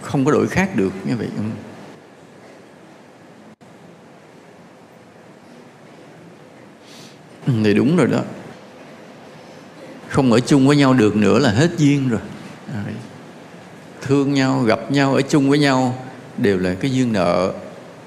không 0.03 0.25
có 0.25 0.33
đổi 0.33 0.47
khác 0.47 0.77
được 0.77 0.93
như 1.05 1.17
vậy. 1.17 1.29
Ừ. 1.37 1.43
Ừ, 7.49 7.53
thì 7.65 7.75
đúng 7.75 7.97
rồi 7.97 8.07
đó. 8.07 8.21
Không 10.09 10.33
ở 10.33 10.41
chung 10.41 10.67
với 10.67 10.77
nhau 10.77 10.95
được 10.95 11.17
nữa 11.17 11.39
là 11.39 11.51
hết 11.51 11.69
duyên 11.79 12.09
rồi. 12.09 12.21
Thương 14.03 14.35
nhau, 14.35 14.63
gặp 14.63 14.93
nhau, 14.93 15.15
ở 15.15 15.23
chung 15.23 15.51
với 15.51 15.59
nhau 15.59 16.05
đều 16.39 16.59
là 16.59 16.75
cái 16.75 16.91
duyên 16.93 17.13
nợ. 17.13 17.53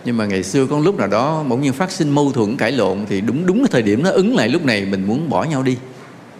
Nhưng 0.05 0.17
mà 0.17 0.25
ngày 0.25 0.43
xưa 0.43 0.65
có 0.65 0.79
lúc 0.79 0.97
nào 0.97 1.07
đó 1.07 1.43
bỗng 1.43 1.61
nhiên 1.61 1.73
phát 1.73 1.91
sinh 1.91 2.09
mâu 2.09 2.31
thuẫn, 2.31 2.57
cãi 2.57 2.71
lộn 2.71 3.05
thì 3.09 3.21
đúng 3.21 3.45
đúng 3.45 3.57
cái 3.57 3.67
thời 3.71 3.81
điểm 3.81 4.03
nó 4.03 4.09
ứng 4.09 4.35
lại 4.35 4.49
lúc 4.49 4.65
này, 4.65 4.85
mình 4.85 5.07
muốn 5.07 5.29
bỏ 5.29 5.43
nhau 5.43 5.63
đi. 5.63 5.77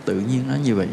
Tự 0.05 0.13
nhiên 0.13 0.43
nó 0.49 0.55
như 0.65 0.75
vậy. 0.75 0.87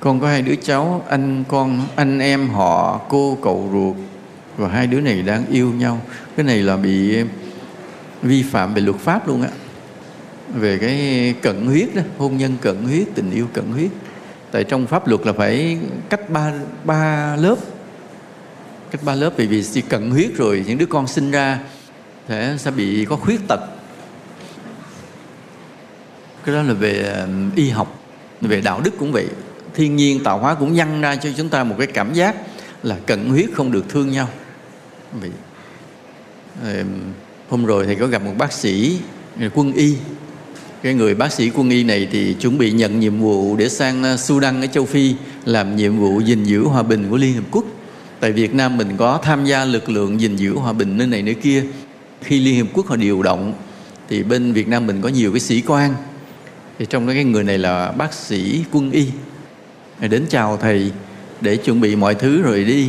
Con 0.00 0.20
có 0.20 0.26
hai 0.26 0.42
đứa 0.42 0.54
cháu, 0.54 1.04
anh 1.08 1.44
con, 1.48 1.86
anh 1.96 2.18
em, 2.18 2.48
họ, 2.48 3.00
cô, 3.08 3.38
cậu 3.42 3.68
ruột. 3.72 3.96
Và 4.56 4.68
hai 4.68 4.86
đứa 4.86 5.00
này 5.00 5.22
đang 5.22 5.46
yêu 5.46 5.72
nhau. 5.72 6.00
Cái 6.36 6.46
này 6.46 6.58
là 6.58 6.76
bị 6.76 7.24
vi 8.22 8.42
phạm 8.42 8.74
về 8.74 8.80
luật 8.80 8.96
pháp 8.96 9.28
luôn 9.28 9.42
á. 9.42 9.48
Về 10.54 10.78
cái 10.78 11.34
cận 11.42 11.66
huyết 11.66 11.94
đó, 11.94 12.02
hôn 12.18 12.36
nhân 12.36 12.56
cận 12.60 12.76
huyết, 12.84 13.08
tình 13.14 13.30
yêu 13.30 13.48
cận 13.52 13.64
huyết. 13.72 13.90
Tại 14.50 14.64
trong 14.64 14.86
pháp 14.86 15.08
luật 15.08 15.26
là 15.26 15.32
phải 15.32 15.78
cách 16.08 16.30
ba 16.30 16.52
ba 16.84 17.36
lớp. 17.36 17.56
Cách 18.90 19.00
ba 19.04 19.14
lớp 19.14 19.32
vì 19.36 19.46
vì 19.46 19.62
chỉ 19.62 19.80
cận 19.80 20.10
huyết 20.10 20.30
rồi, 20.36 20.64
những 20.66 20.78
đứa 20.78 20.86
con 20.86 21.06
sinh 21.06 21.30
ra 21.30 21.58
sẽ 22.28 22.56
sẽ 22.58 22.70
bị 22.70 23.04
có 23.04 23.16
khuyết 23.16 23.40
tật. 23.48 23.60
Cái 26.44 26.54
đó 26.54 26.62
là 26.62 26.74
về 26.74 27.26
y 27.56 27.70
học, 27.70 28.00
về 28.40 28.60
đạo 28.60 28.80
đức 28.84 28.94
cũng 28.98 29.12
vậy. 29.12 29.26
Thiên 29.74 29.96
nhiên, 29.96 30.24
tạo 30.24 30.38
hóa 30.38 30.54
cũng 30.54 30.72
nhăn 30.72 31.00
ra 31.00 31.16
cho 31.16 31.30
chúng 31.36 31.48
ta 31.48 31.64
một 31.64 31.74
cái 31.78 31.86
cảm 31.86 32.14
giác 32.14 32.36
là 32.82 32.96
cận 33.06 33.28
huyết 33.28 33.50
không 33.54 33.72
được 33.72 33.84
thương 33.88 34.10
nhau. 34.10 34.28
Vậy 35.12 35.30
hôm 37.48 37.64
rồi 37.64 37.86
thầy 37.86 37.94
có 37.94 38.06
gặp 38.06 38.22
một 38.22 38.34
bác 38.38 38.52
sĩ 38.52 38.98
quân 39.54 39.72
y. 39.72 39.94
Cái 40.82 40.94
người 40.94 41.14
bác 41.14 41.32
sĩ 41.32 41.50
quân 41.54 41.70
y 41.70 41.84
này 41.84 42.08
thì 42.12 42.34
chuẩn 42.40 42.58
bị 42.58 42.72
nhận 42.72 43.00
nhiệm 43.00 43.18
vụ 43.18 43.56
để 43.56 43.68
sang 43.68 44.02
à, 44.02 44.16
Sudan, 44.16 44.60
ở 44.60 44.66
châu 44.66 44.84
Phi, 44.84 45.14
làm 45.44 45.76
nhiệm 45.76 45.98
vụ 45.98 46.20
gìn 46.20 46.44
giữ 46.44 46.64
hòa 46.64 46.82
bình 46.82 47.10
của 47.10 47.16
Liên 47.16 47.34
Hợp 47.34 47.44
Quốc. 47.50 47.64
Tại 48.20 48.32
Việt 48.32 48.54
Nam 48.54 48.76
mình 48.76 48.88
có 48.96 49.20
tham 49.22 49.44
gia 49.44 49.64
lực 49.64 49.88
lượng 49.88 50.20
gìn 50.20 50.36
giữ 50.36 50.54
hòa 50.54 50.72
bình 50.72 50.96
nơi 50.96 51.06
này, 51.06 51.22
nơi 51.22 51.34
kia. 51.34 51.64
Khi 52.22 52.40
Liên 52.40 52.54
Hiệp 52.54 52.66
Quốc 52.72 52.86
họ 52.86 52.96
điều 52.96 53.22
động, 53.22 53.52
thì 54.08 54.22
bên 54.22 54.52
Việt 54.52 54.68
Nam 54.68 54.86
mình 54.86 55.00
có 55.02 55.08
nhiều 55.08 55.32
cái 55.32 55.40
sĩ 55.40 55.62
quan. 55.66 55.94
Thì 56.78 56.86
trong 56.90 57.06
đó 57.06 57.12
cái 57.12 57.24
người 57.24 57.44
này 57.44 57.58
là 57.58 57.92
bác 57.92 58.14
sĩ 58.14 58.64
quân 58.72 58.90
y. 58.90 59.06
Đến 60.00 60.24
chào 60.28 60.56
thầy, 60.56 60.90
để 61.40 61.56
chuẩn 61.56 61.80
bị 61.80 61.96
mọi 61.96 62.14
thứ 62.14 62.42
rồi 62.42 62.64
đi 62.64 62.88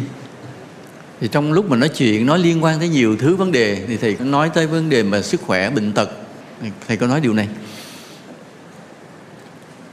thì 1.21 1.27
trong 1.27 1.53
lúc 1.53 1.69
mà 1.69 1.77
nói 1.77 1.89
chuyện 1.89 2.25
nói 2.25 2.39
liên 2.39 2.63
quan 2.63 2.79
tới 2.79 2.89
nhiều 2.89 3.17
thứ 3.17 3.35
vấn 3.35 3.51
đề 3.51 3.85
thì 3.87 3.97
thầy 3.97 4.13
có 4.13 4.25
nói 4.25 4.49
tới 4.53 4.67
vấn 4.67 4.89
đề 4.89 5.03
mà 5.03 5.21
sức 5.21 5.41
khỏe 5.41 5.69
bệnh 5.69 5.91
tật. 5.91 6.09
Thầy 6.87 6.97
có 6.97 7.07
nói 7.07 7.21
điều 7.21 7.33
này. 7.33 7.47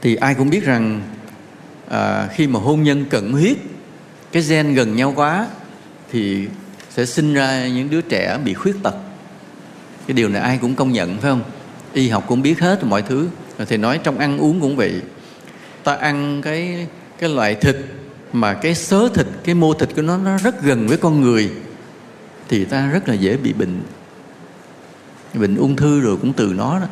Thì 0.01 0.15
ai 0.15 0.35
cũng 0.35 0.49
biết 0.49 0.63
rằng 0.63 1.01
à, 1.89 2.27
khi 2.27 2.47
mà 2.47 2.59
hôn 2.59 2.83
nhân 2.83 3.05
cận 3.09 3.31
huyết 3.31 3.57
cái 4.31 4.43
gen 4.43 4.73
gần 4.73 4.95
nhau 4.95 5.13
quá 5.15 5.47
thì 6.11 6.47
sẽ 6.89 7.05
sinh 7.05 7.33
ra 7.33 7.67
những 7.67 7.89
đứa 7.89 8.01
trẻ 8.01 8.37
bị 8.45 8.53
khuyết 8.53 8.75
tật. 8.83 8.95
Cái 10.07 10.15
điều 10.15 10.29
này 10.29 10.41
ai 10.41 10.57
cũng 10.61 10.75
công 10.75 10.91
nhận 10.91 11.17
phải 11.17 11.31
không? 11.31 11.43
Y 11.93 12.09
học 12.09 12.23
cũng 12.27 12.41
biết 12.41 12.59
hết 12.59 12.83
mọi 12.83 13.01
thứ. 13.01 13.27
Thì 13.67 13.77
nói 13.77 13.99
trong 14.03 14.17
ăn 14.17 14.37
uống 14.37 14.61
cũng 14.61 14.75
vậy. 14.75 15.01
Ta 15.83 15.95
ăn 15.95 16.41
cái 16.41 16.87
cái 17.19 17.29
loại 17.29 17.55
thịt 17.55 17.75
mà 18.33 18.53
cái 18.53 18.75
sớ 18.75 19.09
thịt, 19.13 19.27
cái 19.43 19.55
mô 19.55 19.73
thịt 19.73 19.89
của 19.95 20.01
nó 20.01 20.17
nó 20.17 20.37
rất 20.37 20.63
gần 20.63 20.87
với 20.87 20.97
con 20.97 21.21
người, 21.21 21.51
thì 22.49 22.65
ta 22.65 22.89
rất 22.89 23.09
là 23.09 23.13
dễ 23.13 23.37
bị 23.37 23.53
bệnh. 23.53 23.81
Bệnh 25.33 25.55
ung 25.55 25.75
thư 25.75 25.99
rồi 25.99 26.17
cũng 26.21 26.33
từ 26.33 26.53
nó 26.57 26.79
đó. 26.79 26.85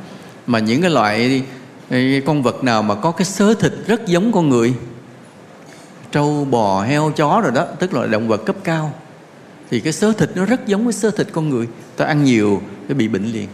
Mà 0.47 0.59
những 0.59 0.81
cái 0.81 0.89
loại 0.89 1.43
con 2.25 2.43
vật 2.43 2.63
nào 2.63 2.83
mà 2.83 2.95
có 2.95 3.11
cái 3.11 3.25
sớ 3.25 3.53
thịt 3.53 3.73
rất 3.87 4.05
giống 4.05 4.31
con 4.31 4.49
người, 4.49 4.73
trâu, 6.11 6.47
bò, 6.51 6.83
heo, 6.83 7.11
chó 7.15 7.41
rồi 7.43 7.51
đó, 7.55 7.65
tức 7.79 7.93
là 7.93 8.07
động 8.07 8.27
vật 8.27 8.45
cấp 8.45 8.55
cao, 8.63 8.93
thì 9.71 9.79
cái 9.79 9.93
sớ 9.93 10.11
thịt 10.11 10.29
nó 10.35 10.45
rất 10.45 10.67
giống 10.67 10.83
với 10.83 10.93
sớ 10.93 11.11
thịt 11.11 11.27
con 11.31 11.49
người. 11.49 11.67
Ta 11.97 12.05
ăn 12.05 12.23
nhiều 12.23 12.61
cái 12.87 12.95
bị 12.95 13.07
bệnh 13.07 13.25
liền. 13.25 13.47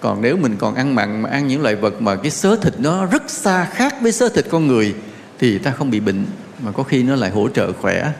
Còn 0.00 0.22
nếu 0.22 0.36
mình 0.36 0.56
còn 0.56 0.74
ăn 0.74 0.94
mặn 0.94 1.22
mà 1.22 1.30
ăn 1.30 1.46
những 1.46 1.62
loại 1.62 1.74
vật 1.76 2.02
mà 2.02 2.16
cái 2.16 2.30
sớ 2.30 2.56
thịt 2.56 2.74
nó 2.78 3.06
rất 3.06 3.30
xa 3.30 3.64
khác 3.64 3.94
với 4.00 4.12
sớ 4.12 4.28
thịt 4.28 4.46
con 4.50 4.66
người, 4.66 4.94
thì 5.38 5.58
ta 5.58 5.70
không 5.70 5.90
bị 5.90 6.00
bệnh 6.00 6.24
mà 6.62 6.72
có 6.72 6.82
khi 6.82 7.02
nó 7.02 7.16
lại 7.16 7.30
hỗ 7.30 7.48
trợ 7.48 7.72
khỏe. 7.72 8.12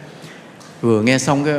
Vừa 0.81 1.03
nghe 1.03 1.19
xong 1.19 1.45
cái, 1.45 1.55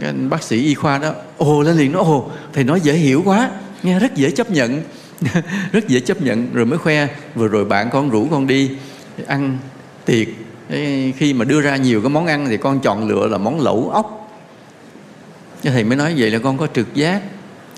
cái 0.00 0.12
bác 0.12 0.42
sĩ 0.42 0.62
y 0.62 0.74
khoa 0.74 0.98
đó 0.98 1.12
ồ 1.38 1.62
lên 1.62 1.76
liền 1.76 1.92
nó 1.92 1.98
ồ 1.98 2.30
thầy 2.52 2.64
nói 2.64 2.80
dễ 2.80 2.92
hiểu 2.92 3.22
quá 3.24 3.50
nghe 3.82 3.98
rất 3.98 4.14
dễ 4.14 4.30
chấp 4.30 4.50
nhận 4.50 4.82
rất 5.72 5.88
dễ 5.88 6.00
chấp 6.00 6.22
nhận. 6.22 6.48
Rồi 6.52 6.66
mới 6.66 6.78
khoe 6.78 7.08
vừa 7.34 7.48
rồi 7.48 7.64
bạn 7.64 7.90
con 7.92 8.10
rủ 8.10 8.28
con 8.30 8.46
đi 8.46 8.70
ăn 9.26 9.58
tiệc. 10.04 10.28
Khi 11.16 11.34
mà 11.34 11.44
đưa 11.44 11.60
ra 11.60 11.76
nhiều 11.76 12.00
cái 12.00 12.10
món 12.10 12.26
ăn 12.26 12.46
thì 12.48 12.56
con 12.56 12.80
chọn 12.80 13.08
lựa 13.08 13.26
là 13.26 13.38
món 13.38 13.60
lẩu 13.60 13.90
ốc. 13.90 14.20
Thầy 15.62 15.84
mới 15.84 15.96
nói 15.96 16.14
vậy 16.18 16.30
là 16.30 16.38
con 16.38 16.58
có 16.58 16.66
trực 16.74 16.94
giác 16.94 17.22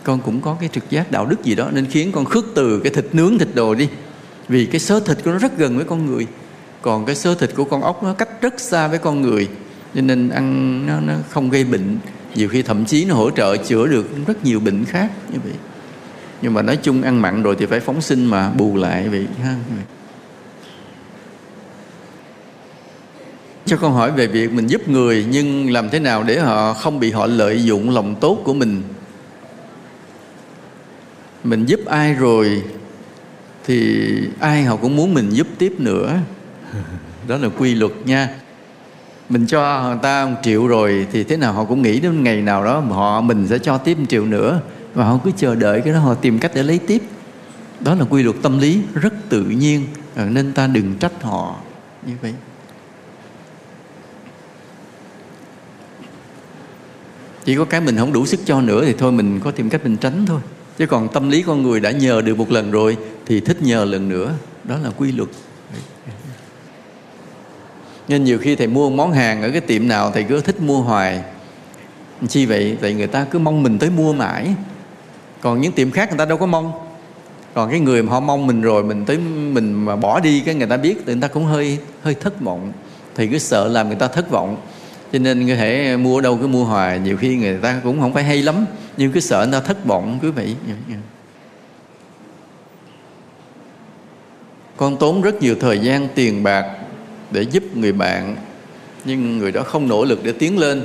con 0.05 0.21
cũng 0.21 0.41
có 0.41 0.57
cái 0.61 0.69
trực 0.73 0.91
giác 0.91 1.11
đạo 1.11 1.27
đức 1.27 1.45
gì 1.45 1.55
đó 1.55 1.71
nên 1.73 1.87
khiến 1.87 2.13
con 2.13 2.25
khước 2.25 2.45
từ 2.55 2.81
cái 2.81 2.93
thịt 2.93 3.05
nướng 3.13 3.39
thịt 3.39 3.49
đồ 3.55 3.75
đi. 3.75 3.89
Vì 4.49 4.67
cái 4.67 4.81
sớ 4.81 5.01
thịt 5.01 5.19
của 5.25 5.31
nó 5.31 5.39
rất 5.39 5.59
gần 5.59 5.77
với 5.77 5.85
con 5.85 6.07
người 6.07 6.27
còn 6.87 7.07
cái 7.07 7.17
sơ 7.17 7.35
thịt 7.35 7.51
của 7.55 7.65
con 7.65 7.83
ốc 7.83 8.03
nó 8.03 8.13
cách 8.13 8.43
rất 8.43 8.61
xa 8.61 8.89
với 8.89 8.99
con 8.99 9.23
người 9.23 9.49
cho 9.95 10.01
nên 10.01 10.29
ăn 10.29 10.87
nó, 10.87 11.01
nó 11.01 11.15
không 11.31 11.51
gây 11.51 11.65
bệnh. 11.65 11.99
Nhiều 12.35 12.49
khi 12.49 12.63
thậm 12.63 12.85
chí 12.85 13.05
nó 13.05 13.15
hỗ 13.15 13.31
trợ 13.31 13.57
chữa 13.57 13.87
được 13.87 14.07
rất 14.27 14.45
nhiều 14.45 14.61
bệnh 14.61 14.85
khác 14.85 15.11
như 15.33 15.39
vậy. 15.45 15.53
Nhưng 16.43 16.55
mà 16.55 16.63
nói 16.63 16.79
chung 16.83 17.03
ăn 17.03 17.23
mặn 17.23 17.43
rồi 17.43 17.57
thì 17.59 17.67
phải 17.67 17.81
phóng 17.81 18.01
sinh 18.01 18.27
mà 18.27 18.51
bù 18.51 18.77
lại 18.77 19.09
vậy 19.09 19.27
ha. 19.43 19.57
Cho 23.65 23.77
con 23.77 23.93
hỏi 23.93 24.13
về 24.13 24.27
việc 24.27 24.53
mình 24.53 24.67
giúp 24.67 24.89
người 24.89 25.27
nhưng 25.31 25.73
làm 25.73 25.91
thế 25.91 25.99
nào 25.99 26.23
để 26.23 26.39
họ 26.41 26.73
không 26.73 27.01
bị 27.01 27.11
họ 27.11 27.27
lợi 27.27 27.65
dụng 27.65 27.91
lòng 27.91 28.15
tốt 28.21 28.43
của 28.45 28.55
mình? 28.55 28.83
Mình 31.45 31.65
giúp 31.65 31.81
ai 31.87 32.15
rồi 32.15 32.63
thì 33.65 34.07
ai 34.41 34.63
họ 34.63 34.77
cũng 34.77 34.97
muốn 34.97 35.15
mình 35.15 35.31
giúp 35.31 35.47
tiếp 35.59 35.75
nữa 35.79 36.21
đó 37.27 37.37
là 37.37 37.49
quy 37.59 37.75
luật 37.75 37.93
nha. 38.05 38.29
Mình 39.29 39.47
cho 39.47 39.83
người 39.89 39.99
ta 40.03 40.27
một 40.27 40.37
triệu 40.43 40.67
rồi 40.67 41.07
thì 41.13 41.25
thế 41.25 41.37
nào 41.37 41.53
họ 41.53 41.65
cũng 41.65 41.83
nghĩ 41.83 42.01
đến 42.01 42.23
ngày 42.23 42.43
nào 42.43 42.65
đó 42.65 42.81
họ, 42.81 43.21
mình 43.21 43.49
sẽ 43.49 43.59
cho 43.59 43.79
tiếp 43.79 43.99
một 43.99 44.07
triệu 44.09 44.25
nữa. 44.25 44.61
Và 44.95 45.05
họ 45.05 45.19
cứ 45.25 45.31
chờ 45.37 45.55
đợi 45.55 45.81
cái 45.81 45.93
đó, 45.93 45.99
họ 45.99 46.15
tìm 46.15 46.39
cách 46.39 46.53
để 46.55 46.63
lấy 46.63 46.79
tiếp. 46.79 47.03
Đó 47.81 47.95
là 47.95 48.05
quy 48.05 48.23
luật 48.23 48.37
tâm 48.43 48.59
lý 48.59 48.81
rất 48.95 49.15
tự 49.29 49.43
nhiên 49.43 49.87
à, 50.15 50.25
nên 50.25 50.53
ta 50.53 50.67
đừng 50.67 50.95
trách 50.95 51.23
họ 51.23 51.57
như 52.07 52.13
vậy. 52.23 52.35
Chỉ 57.45 57.57
có 57.57 57.65
cái 57.65 57.81
mình 57.81 57.97
không 57.97 58.13
đủ 58.13 58.27
sức 58.27 58.41
cho 58.45 58.61
nữa 58.61 58.85
thì 58.85 58.95
thôi, 58.99 59.13
mình 59.13 59.41
có 59.45 59.51
tìm 59.51 59.71
cách 59.71 59.85
mình 59.85 59.97
tránh 59.97 60.27
thôi. 60.27 60.41
Chứ 60.79 60.87
còn 60.87 61.09
tâm 61.09 61.31
lý 61.31 61.43
con 61.43 61.63
người 61.63 61.81
đã 61.81 61.91
nhờ 61.91 62.21
được 62.21 62.39
một 62.39 62.51
lần 62.51 62.71
rồi 62.71 62.97
thì 63.27 63.41
thích 63.41 63.63
nhờ 63.63 63.85
lần 63.85 64.09
nữa. 64.09 64.35
Đó 64.65 64.79
là 64.83 64.91
quy 64.91 65.13
luật 65.13 65.29
nên 68.09 68.25
nhiều 68.25 68.39
khi 68.39 68.57
thầy 68.57 68.67
mua 68.67 68.91
món 68.91 69.13
hàng 69.13 69.43
ở 69.43 69.51
cái 69.51 69.61
tiệm 69.61 69.89
nào 69.89 70.11
thầy 70.11 70.25
cứ 70.25 70.41
thích 70.41 70.61
mua 70.61 70.81
hoài. 70.81 71.21
Chi 72.29 72.47
vậy? 72.47 72.77
Tại 72.81 72.95
người 72.95 73.07
ta 73.07 73.27
cứ 73.31 73.39
mong 73.39 73.63
mình 73.63 73.79
tới 73.79 73.91
mua 73.91 74.13
mãi. 74.13 74.55
Còn 75.41 75.61
những 75.61 75.73
tiệm 75.73 75.91
khác 75.91 76.09
người 76.09 76.19
ta 76.19 76.25
đâu 76.25 76.39
có 76.39 76.47
mong. 76.47 76.73
Còn 77.55 77.71
cái 77.71 77.81
người 77.81 78.03
mà 78.03 78.13
họ 78.13 78.21
mong 78.21 78.47
mình 78.47 78.63
rồi, 78.63 78.85
mình 78.85 79.05
tới 79.05 79.19
mình 79.53 79.73
mà 79.73 79.97
bỏ 79.97 80.21
đi 80.21 80.41
cái 80.41 80.55
người 80.55 80.67
ta 80.67 80.77
biết, 80.77 80.95
thì 81.07 81.13
người 81.13 81.23
ta 81.23 81.29
cũng 81.29 81.45
hơi 81.45 81.79
hơi 82.03 82.15
thất 82.15 82.41
vọng. 82.41 82.73
Thì 83.15 83.27
cứ 83.27 83.39
sợ 83.39 83.69
làm 83.69 83.87
người 83.87 83.97
ta 83.97 84.09
thất 84.09 84.31
vọng. 84.31 84.57
Cho 85.13 85.19
nên 85.19 85.49
có 85.49 85.55
thể 85.55 85.97
mua 85.97 86.19
ở 86.19 86.21
đâu 86.21 86.39
cứ 86.41 86.47
mua 86.47 86.65
hoài. 86.65 86.99
Nhiều 86.99 87.17
khi 87.17 87.37
người 87.37 87.59
ta 87.63 87.81
cũng 87.85 88.01
không 88.01 88.15
phải 88.15 88.25
hay 88.25 88.43
lắm, 88.43 88.67
nhưng 88.97 89.13
cứ 89.13 89.21
sợ 89.21 89.39
người 89.39 89.61
ta 89.61 89.67
thất 89.67 89.85
vọng, 89.85 90.19
cứ 90.23 90.33
vậy. 90.33 90.57
Con 94.77 94.97
tốn 94.97 95.23
rất 95.23 95.43
nhiều 95.43 95.55
thời 95.61 95.79
gian 95.79 96.09
tiền 96.15 96.43
bạc 96.43 96.65
để 97.31 97.43
giúp 97.43 97.63
người 97.75 97.93
bạn, 97.93 98.37
nhưng 99.05 99.39
người 99.39 99.53
đó 99.53 99.63
không 99.63 99.89
nỗ 99.89 100.05
lực 100.05 100.25
để 100.25 100.33
tiến 100.33 100.59
lên. 100.59 100.83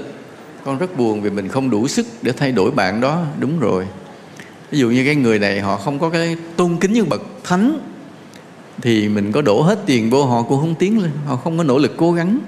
Con 0.66 0.78
rất 0.78 0.98
buồn 0.98 1.22
vì 1.22 1.30
mình 1.30 1.48
không 1.48 1.70
đủ 1.70 1.88
sức 1.88 2.06
để 2.22 2.32
thay 2.32 2.52
đổi 2.52 2.72
bạn 2.72 3.02
đó. 3.02 3.26
Đúng 3.40 3.60
rồi. 3.60 3.88
Ví 4.72 4.80
dụ 4.80 4.90
như 4.90 5.06
cái 5.06 5.16
người 5.16 5.40
này, 5.40 5.60
họ 5.60 5.78
không 5.78 6.00
có 6.00 6.10
cái 6.10 6.38
tôn 6.56 6.78
kính 6.78 6.94
như 6.94 7.04
bậc 7.04 7.22
thánh, 7.44 7.80
thì 8.82 9.10
mình 9.10 9.32
có 9.32 9.42
đổ 9.42 9.62
hết 9.62 9.80
tiền 9.86 10.10
vô, 10.10 10.26
họ 10.26 10.42
cũng 10.42 10.60
không 10.60 10.76
tiến 10.76 11.02
lên. 11.02 11.12
Họ 11.26 11.36
không 11.36 11.58
có 11.58 11.64
nỗ 11.64 11.78
lực 11.78 11.94
cố 11.98 12.12
gắng. 12.12 12.40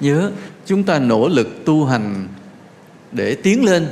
Nhớ, 0.00 0.30
chúng 0.66 0.82
ta 0.82 0.98
nỗ 0.98 1.28
lực 1.28 1.64
tu 1.64 1.84
hành 1.84 2.28
để 3.12 3.34
tiến 3.34 3.64
lên, 3.64 3.86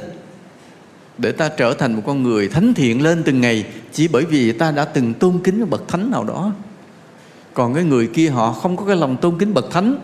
để 1.19 1.33
ta 1.33 1.49
trở 1.49 1.75
thành 1.75 1.93
một 1.93 2.03
con 2.07 2.23
người 2.23 2.49
thánh 2.49 2.75
thiện 2.75 3.03
lên 3.03 3.23
từng 3.23 3.41
ngày, 3.41 3.65
chỉ 3.93 4.09
bởi 4.09 4.25
vì 4.25 4.53
ta 4.53 4.71
đã 4.71 4.85
từng 4.85 5.15
tôn 5.15 5.39
kính 5.45 5.61
một 5.61 5.67
bậc 5.71 5.89
thánh 5.89 6.11
nào 6.11 6.25
đó 6.25 6.53
còn 7.55 7.75
cái 7.75 7.85
người 7.85 8.07
kia 8.07 8.29
họ 8.31 8.53
không 8.53 8.77
có 8.77 8.85
cái 8.85 8.97
lòng 8.97 9.17
tôn 9.17 9.39
kính 9.39 9.55
bậc 9.55 9.71
thánh, 9.71 9.97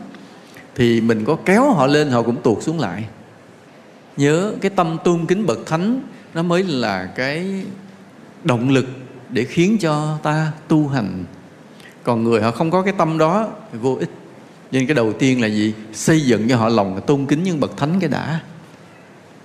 thì 0.75 1.01
mình 1.01 1.25
có 1.25 1.37
kéo 1.45 1.73
họ 1.73 1.87
lên, 1.87 2.11
họ 2.11 2.23
cũng 2.23 2.43
tuột 2.43 2.63
xuống 2.63 2.81
lại. 2.81 3.05
Nhớ 4.17 4.53
cái 4.61 4.71
tâm 4.71 4.99
tôn 5.05 5.27
kính 5.27 5.47
bậc 5.47 5.67
thánh, 5.67 6.03
nó 6.35 6.43
mới 6.43 6.63
là 6.63 7.07
cái 7.07 7.65
động 8.45 8.71
lực 8.71 8.87
để 9.31 9.45
khiến 9.45 9.79
cho 9.81 10.19
ta 10.23 10.53
tu 10.69 10.89
hành. 10.89 11.25
Còn 12.03 12.25
người 12.25 12.43
họ 12.43 12.51
không 12.51 12.71
có 12.71 12.83
cái 12.83 12.95
tâm 12.99 13.19
đó 13.19 13.49
thì 13.73 13.79
vô 13.79 13.97
ích. 14.01 14.11
Nên 14.73 14.87
cái 14.87 14.95
đầu 14.95 15.13
tiên 15.13 15.41
là 15.41 15.47
gì? 15.47 15.75
Xây 15.93 16.21
dựng 16.21 16.49
cho 16.49 16.57
họ 16.57 16.69
lòng 16.69 17.01
tôn 17.07 17.27
kính 17.27 17.43
những 17.43 17.61
bậc 17.61 17.77
thánh 17.77 18.01
cái 18.01 18.11
đã. 18.11 18.41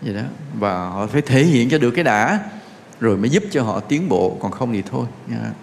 Vậy 0.02 0.14
đó. 0.14 0.22
Và 0.60 0.90
họ 0.90 1.08
phải 1.08 1.22
thể 1.22 1.44
hiện 1.44 1.70
cho 1.70 1.78
được 1.78 1.92
cái 1.92 2.04
đã, 2.04 2.40
rồi 3.00 3.18
mới 3.18 3.30
giúp 3.30 3.44
cho 3.52 3.64
họ 3.64 3.80
tiến 3.80 4.10
bộ, 4.10 4.38
còn 4.42 4.52
không 4.52 4.74
thì 4.74 4.84
thôi. 4.92 5.06
Yeah. 5.30 5.54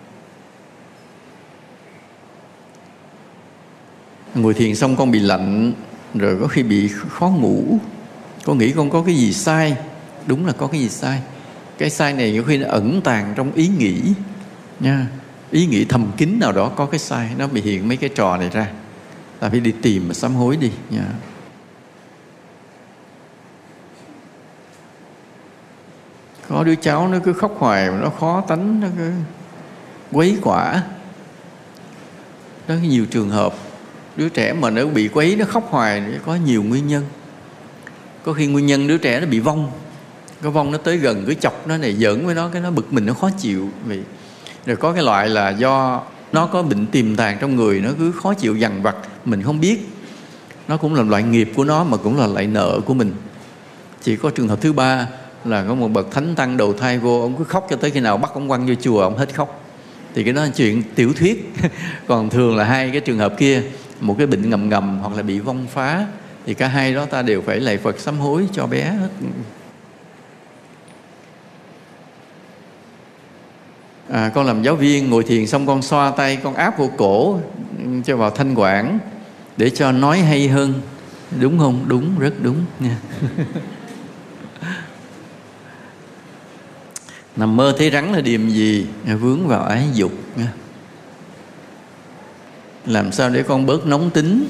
Ngồi 4.35 4.55
thiền 4.55 4.75
xong 4.75 4.97
con 4.97 5.11
bị 5.11 5.19
lạnh, 5.19 5.73
rồi 6.15 6.39
có 6.41 6.47
khi 6.47 6.63
bị 6.63 6.89
khó 7.09 7.29
ngủ. 7.29 7.79
Con 8.45 8.59
nghĩ 8.59 8.73
con 8.73 8.91
có 8.91 9.03
cái 9.03 9.15
gì 9.15 9.33
sai? 9.33 9.77
Đúng 10.27 10.47
là 10.47 10.53
có 10.53 10.67
cái 10.67 10.81
gì 10.81 10.89
sai. 10.89 11.23
Cái 11.79 11.91
sai 11.91 12.13
này 12.13 12.33
nhiều 12.33 12.45
khi 12.45 12.59
nó 12.59 12.69
ẩn 12.69 13.01
tàng 13.05 13.33
trong 13.37 13.53
ý 13.53 13.69
nghĩ, 13.69 14.01
nha. 14.81 15.07
Ý 15.51 15.67
nghĩ 15.67 15.85
thầm 15.85 16.11
kín 16.17 16.39
nào 16.41 16.53
đó 16.53 16.69
có 16.77 16.87
cái 16.87 16.99
sai, 16.99 17.31
nó 17.39 17.47
bị 17.47 17.61
hiện 17.61 17.89
mấy 17.89 17.97
cái 17.97 18.11
trò 18.15 18.37
này 18.37 18.51
ra. 18.51 18.69
Ta 19.41 19.49
phải 19.49 19.61
đi 19.61 19.73
tìm 19.83 20.09
mà 20.09 20.15
sám 20.15 20.35
hối 20.35 20.57
đi, 20.57 20.71
nha. 20.91 21.05
Có 26.49 26.65
đứa 26.65 26.75
cháu 26.75 27.09
nó 27.09 27.19
cứ 27.25 27.33
khóc 27.33 27.55
hoài 27.59 27.91
mà 27.91 27.99
nó 28.01 28.11
khó 28.11 28.41
tánh, 28.41 28.81
nó 28.81 28.89
cứ 28.99 29.13
quấy 30.13 30.37
quả. 30.43 30.83
Đó, 32.69 32.75
nhiều 32.83 33.07
trường 33.07 33.31
hợp 33.31 33.55
đứa 34.17 34.29
trẻ 34.29 34.53
mà 34.53 34.71
nó 34.71 34.87
bị 34.87 35.09
quấy, 35.09 35.37
nó 35.37 35.45
khóc 35.45 35.69
hoài 35.71 36.03
có 36.27 36.35
nhiều 36.35 36.63
nguyên 36.63 36.87
nhân. 36.87 37.05
Có 38.25 38.33
khi 38.33 38.47
nguyên 38.47 38.67
nhân 38.67 38.87
đứa 38.87 38.99
trẻ 38.99 39.21
nó 39.21 39.27
bị 39.27 39.41
vong. 39.41 39.71
Cái 40.43 40.51
vong 40.51 40.73
nó 40.73 40.79
tới 40.79 40.97
gần 40.97 41.25
cứ 41.27 41.35
chọc 41.35 41.69
nó 41.69 41.77
này, 41.77 41.97
giỡn 41.97 42.27
với 42.27 42.35
nó, 42.35 42.49
cái 42.49 42.63
nó 42.63 42.71
bực 42.71 42.93
mình, 42.93 43.07
nó 43.07 43.15
khó 43.15 43.31
chịu. 43.39 43.69
Vì 43.87 44.01
rồi 44.67 44.77
có 44.77 44.93
cái 44.93 45.03
loại 45.03 45.29
là 45.29 45.51
do 45.51 46.03
nó 46.33 46.47
có 46.47 46.63
bệnh 46.63 46.87
tiềm 46.87 47.17
tàng 47.17 47.39
trong 47.41 47.57
người, 47.57 47.81
nó 47.81 47.91
cứ 47.99 48.13
khó 48.13 48.35
chịu 48.35 48.57
dằn 48.57 48.83
vặt, 48.83 48.97
mình 49.25 49.43
không 49.43 49.61
biết. 49.61 49.89
Nó 50.69 50.77
cũng 50.77 50.95
là 50.95 51.03
loại 51.03 51.23
nghiệp 51.23 51.53
của 51.55 51.65
nó 51.65 51.85
mà 51.85 51.97
cũng 51.97 52.19
là 52.19 52.27
loại 52.27 52.47
nợ 52.47 52.81
của 52.87 52.95
mình. 52.95 53.13
Chỉ 54.03 54.17
có 54.17 54.31
trường 54.31 54.49
hợp 54.49 54.61
thứ 54.61 54.73
ba 54.73 55.09
là 55.45 55.65
có 55.69 55.75
một 55.75 55.89
bậc 55.89 56.11
thánh 56.11 56.35
tăng 56.35 56.57
đầu 56.57 56.73
thai 56.73 56.99
vô, 56.99 57.21
ông 57.21 57.37
cứ 57.39 57.45
khóc 57.45 57.67
cho 57.71 57.77
tới 57.77 57.91
khi 57.91 58.01
nào 58.01 58.17
bắt 58.17 58.31
ông 58.35 58.49
quăng 58.49 58.67
vô 58.67 58.75
chùa, 58.75 59.01
ông 59.01 59.17
hết 59.17 59.35
khóc. 59.35 59.65
Thì 60.15 60.25
cái 60.25 60.33
đó 60.33 60.43
là 60.43 60.51
chuyện 60.57 60.83
tiểu 60.95 61.13
thuyết. 61.13 61.53
Còn 62.07 62.31
thường 62.31 62.57
là 62.57 62.65
hai 62.65 62.91
cái 62.91 63.01
trường 63.01 63.19
hợp 63.19 63.35
kia 63.39 63.63
một 64.03 64.15
cái 64.19 64.27
bệnh 64.27 64.51
ngầm 64.51 64.69
ngầm 64.69 64.99
hoặc 64.99 65.17
là 65.17 65.23
bị 65.23 65.39
vong 65.39 65.67
phá 65.71 66.07
thì 66.47 66.55
cả 66.55 66.69
hai 66.69 66.95
đó 66.95 67.07
ta 67.07 67.23
đều 67.23 67.43
phải 67.43 67.61
lạy 67.61 67.79
Phật 67.79 68.01
sám 68.01 68.19
hối 68.19 68.49
cho 68.53 68.67
bé. 68.67 68.85
Hết 68.85 69.09
à, 74.09 74.31
con 74.35 74.47
làm 74.47 74.63
giáo 74.63 74.77
viên 74.77 75.11
ngồi 75.11 75.25
thiền 75.25 75.47
xong 75.47 75.67
con 75.67 75.83
xoa 75.83 76.11
tay 76.11 76.37
con 76.37 76.55
áp 76.55 76.79
vô 76.79 76.91
cổ 76.97 77.41
ừ, 77.79 77.85
cho 78.05 78.17
vào 78.17 78.31
thanh 78.31 78.55
quản 78.55 78.99
để 79.57 79.71
cho 79.71 79.93
nói 79.93 80.19
hay 80.19 80.49
hơn. 80.49 80.75
Đúng 81.41 81.59
không? 81.59 81.85
Đúng 81.89 82.19
rất 82.19 82.35
đúng. 82.43 82.65
Nha 82.81 82.97
nằm 87.37 87.57
mơ 87.57 87.75
thấy 87.79 87.91
rắn 87.91 88.13
là 88.13 88.21
điềm 88.21 88.49
gì? 88.49 88.87
Vướng 89.21 89.49
vào 89.49 89.63
ái 89.63 89.89
dục. 89.95 90.13
nha 90.37 90.53
làm 92.87 93.13
sao 93.13 93.31
để 93.31 93.43
con 93.43 93.67
bớt 93.67 93.87
nóng 93.87 94.11
tính? 94.11 94.49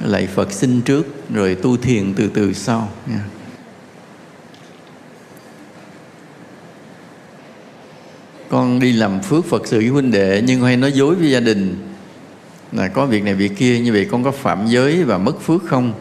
Lạy 0.00 0.26
Phật 0.26 0.52
xin 0.52 0.82
trước, 0.82 1.06
rồi 1.30 1.54
tu 1.54 1.76
thiền 1.76 2.14
từ 2.14 2.30
từ 2.34 2.52
sau. 2.52 2.88
Nha. 3.06 3.24
con 8.48 8.80
đi 8.80 8.92
làm 8.92 9.20
phước 9.20 9.44
Phật 9.44 9.66
sự 9.66 9.78
với 9.78 9.88
huynh 9.88 10.10
đệ, 10.10 10.42
nhưng 10.46 10.62
hay 10.62 10.76
nói 10.76 10.92
dối 10.92 11.14
với 11.14 11.30
gia 11.30 11.40
đình. 11.40 11.76
Là 12.72 12.88
có 12.88 13.06
việc 13.06 13.24
này 13.24 13.34
việc 13.34 13.56
kia, 13.56 13.80
như 13.80 13.92
vậy 13.92 14.08
con 14.10 14.24
có 14.24 14.30
phạm 14.30 14.66
giới 14.66 15.04
và 15.04 15.18
mất 15.18 15.40
phước 15.40 15.64
không? 15.64 15.92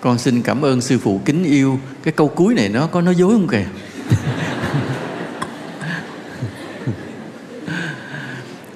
Con 0.00 0.18
xin 0.18 0.42
cảm 0.42 0.64
ơn 0.64 0.80
sư 0.80 0.98
phụ 0.98 1.20
kính 1.24 1.44
yêu. 1.44 1.78
Cái 2.02 2.12
câu 2.12 2.28
cuối 2.28 2.54
này 2.54 2.68
nó 2.68 2.86
có 2.86 3.00
nói 3.00 3.14
dối 3.16 3.32
không 3.32 3.48
kìa? 3.48 3.66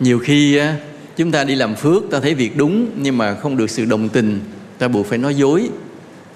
Nhiều 0.00 0.18
khi 0.18 0.56
á, 0.56 0.76
chúng 1.16 1.32
ta 1.32 1.44
đi 1.44 1.54
làm 1.54 1.74
phước 1.74 2.02
ta 2.10 2.20
thấy 2.20 2.34
việc 2.34 2.56
đúng 2.56 2.90
nhưng 2.96 3.18
mà 3.18 3.34
không 3.34 3.56
được 3.56 3.70
sự 3.70 3.84
đồng 3.84 4.08
tình 4.08 4.40
ta 4.78 4.88
buộc 4.88 5.06
phải 5.06 5.18
nói 5.18 5.34
dối 5.34 5.68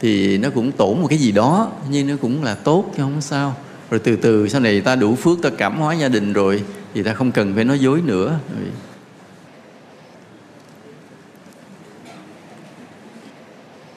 thì 0.00 0.38
nó 0.38 0.50
cũng 0.50 0.72
tổn 0.72 1.00
một 1.00 1.06
cái 1.10 1.18
gì 1.18 1.32
đó 1.32 1.72
nhưng 1.90 2.06
nó 2.06 2.14
cũng 2.20 2.44
là 2.44 2.54
tốt 2.54 2.92
chứ 2.96 3.02
không 3.02 3.20
sao. 3.20 3.56
Rồi 3.90 4.00
từ 4.04 4.16
từ 4.16 4.48
sau 4.48 4.60
này 4.60 4.80
ta 4.80 4.96
đủ 4.96 5.14
phước 5.14 5.42
ta 5.42 5.50
cảm 5.58 5.78
hóa 5.78 5.94
gia 5.94 6.08
đình 6.08 6.32
rồi 6.32 6.62
thì 6.94 7.02
ta 7.02 7.14
không 7.14 7.32
cần 7.32 7.54
phải 7.54 7.64
nói 7.64 7.78
dối 7.78 8.00
nữa. 8.04 8.38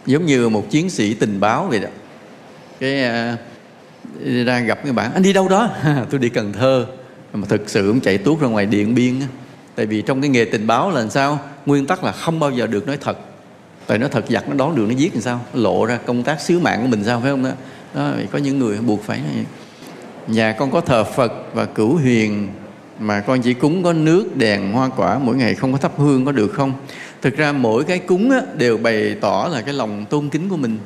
Giống 0.05 0.25
như 0.25 0.49
một 0.49 0.69
chiến 0.69 0.89
sĩ 0.89 1.13
tình 1.13 1.39
báo 1.39 1.67
vậy 1.69 1.79
đó. 1.79 1.89
Cái 2.79 3.03
à, 3.03 3.37
ra 4.45 4.59
gặp 4.59 4.83
người 4.83 4.93
bạn 4.93 5.13
anh 5.13 5.23
đi 5.23 5.33
đâu 5.33 5.49
đó? 5.49 5.69
Tôi 6.09 6.19
đi 6.19 6.29
cần 6.29 6.53
thơ. 6.53 6.85
Mà 7.33 7.47
thực 7.49 7.69
sự 7.69 7.87
cũng 7.87 7.99
chạy 7.99 8.17
tuốt 8.17 8.39
ra 8.39 8.47
ngoài 8.47 8.65
điện 8.65 8.95
biên 8.95 9.19
á 9.19 9.27
tại 9.75 9.85
vì 9.85 10.01
trong 10.01 10.21
cái 10.21 10.29
nghề 10.29 10.45
tình 10.45 10.67
báo 10.67 10.91
là 10.91 10.99
làm 10.99 11.09
sao? 11.09 11.39
Nguyên 11.65 11.85
tắc 11.85 12.03
là 12.03 12.11
không 12.11 12.39
bao 12.39 12.51
giờ 12.51 12.67
được 12.67 12.87
nói 12.87 12.97
thật. 13.01 13.17
Tại 13.87 13.97
nói 13.97 14.09
thật 14.09 14.25
giặc 14.29 14.49
nó 14.49 14.55
đón 14.55 14.75
được 14.75 14.85
nó 14.87 14.95
giết 14.95 15.13
làm 15.13 15.21
sao? 15.21 15.41
Lộ 15.53 15.85
ra 15.85 15.97
công 16.05 16.23
tác 16.23 16.41
sứ 16.41 16.59
mạng 16.59 16.79
của 16.81 16.87
mình 16.87 17.03
sao 17.03 17.21
phải 17.21 17.31
không 17.31 17.43
đó, 17.43 17.51
đó 17.95 18.11
có 18.31 18.37
những 18.37 18.59
người 18.59 18.77
buộc 18.77 19.03
phải 19.03 19.21
nhà 20.27 20.51
con 20.51 20.71
có 20.71 20.81
thờ 20.81 21.03
phật 21.03 21.33
và 21.53 21.65
cửu 21.65 21.97
huyền 21.97 22.47
mà 22.99 23.19
con 23.19 23.41
chỉ 23.41 23.53
cúng 23.53 23.83
có 23.83 23.93
nước 23.93 24.37
đèn 24.37 24.71
hoa 24.71 24.89
quả 24.89 25.19
mỗi 25.19 25.35
ngày 25.35 25.55
không 25.55 25.71
có 25.71 25.77
thắp 25.77 25.91
hương 25.97 26.25
có 26.25 26.31
được 26.31 26.53
không? 26.53 26.73
Thực 27.21 27.37
ra 27.37 27.51
mỗi 27.51 27.83
cái 27.83 27.99
cúng 27.99 28.31
á, 28.31 28.41
đều 28.57 28.77
bày 28.77 29.15
tỏ 29.21 29.49
là 29.51 29.61
cái 29.61 29.73
lòng 29.73 30.05
tôn 30.09 30.29
kính 30.29 30.49
của 30.49 30.57
mình. 30.57 30.77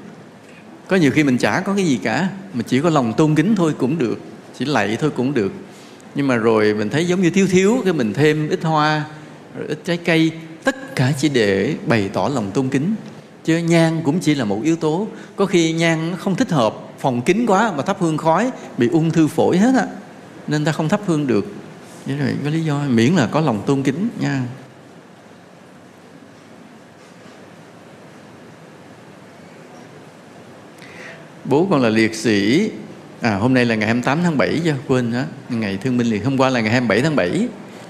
Có 0.87 0.95
nhiều 0.95 1.11
khi 1.11 1.23
mình 1.23 1.37
chả 1.37 1.59
có 1.59 1.73
cái 1.73 1.85
gì 1.85 1.99
cả 2.03 2.27
mà 2.53 2.61
chỉ 2.67 2.81
có 2.81 2.89
lòng 2.89 3.13
tôn 3.13 3.35
kính 3.35 3.55
thôi 3.55 3.73
cũng 3.77 3.97
được 3.97 4.19
chỉ 4.59 4.65
lạy 4.65 4.97
thôi 5.01 5.11
cũng 5.15 5.33
được 5.33 5.51
nhưng 6.15 6.27
mà 6.27 6.35
rồi 6.35 6.73
mình 6.73 6.89
thấy 6.89 7.05
giống 7.05 7.21
như 7.21 7.29
thiếu 7.29 7.47
thiếu, 7.47 7.81
cái 7.83 7.93
mình 7.93 8.13
thêm 8.13 8.49
ít 8.49 8.63
hoa, 8.63 9.05
rồi 9.57 9.67
ít 9.67 9.79
trái 9.85 9.97
cây, 9.97 10.31
tất 10.63 10.95
cả 10.95 11.13
chỉ 11.17 11.29
để 11.29 11.75
bày 11.85 12.09
tỏ 12.13 12.29
lòng 12.33 12.51
tôn 12.51 12.69
kính. 12.69 12.95
Chứ 13.43 13.57
nhang 13.57 14.01
cũng 14.03 14.19
chỉ 14.19 14.35
là 14.35 14.45
một 14.45 14.59
yếu 14.63 14.75
tố. 14.75 15.07
Có 15.35 15.45
khi 15.45 15.73
nhang 15.73 16.15
không 16.17 16.35
thích 16.35 16.49
hợp, 16.49 16.75
phòng 16.99 17.21
kín 17.21 17.45
quá 17.45 17.73
mà 17.77 17.83
thắp 17.83 17.97
hương 17.99 18.17
khói, 18.17 18.51
bị 18.77 18.89
ung 18.91 19.11
thư 19.11 19.27
phổi 19.27 19.57
hết 19.57 19.71
á. 19.77 19.85
Nên 20.47 20.65
ta 20.65 20.71
không 20.71 20.89
thắp 20.89 21.01
hương 21.05 21.27
được. 21.27 21.45
Vậy 22.05 22.17
rồi 22.17 22.35
có 22.43 22.49
lý 22.49 22.63
do, 22.63 22.81
miễn 22.89 23.13
là 23.13 23.27
có 23.31 23.41
lòng 23.41 23.63
tôn 23.65 23.83
kính 23.83 24.09
nha. 24.19 24.43
Bố 31.45 31.67
con 31.71 31.81
là 31.81 31.89
liệt 31.89 32.15
sĩ 32.15 32.69
à 33.21 33.35
hôm 33.35 33.53
nay 33.53 33.65
là 33.65 33.75
ngày 33.75 33.87
28 33.87 34.23
tháng 34.23 34.37
7 34.37 34.61
chứ 34.63 34.73
quên 34.87 35.11
đó 35.13 35.23
ngày 35.49 35.77
thương 35.77 35.97
binh 35.97 36.07
liệt 36.07 36.25
hôm 36.25 36.37
qua 36.37 36.49
là 36.49 36.61
ngày 36.61 36.71
27 36.71 37.01
tháng 37.01 37.15
7 37.15 37.47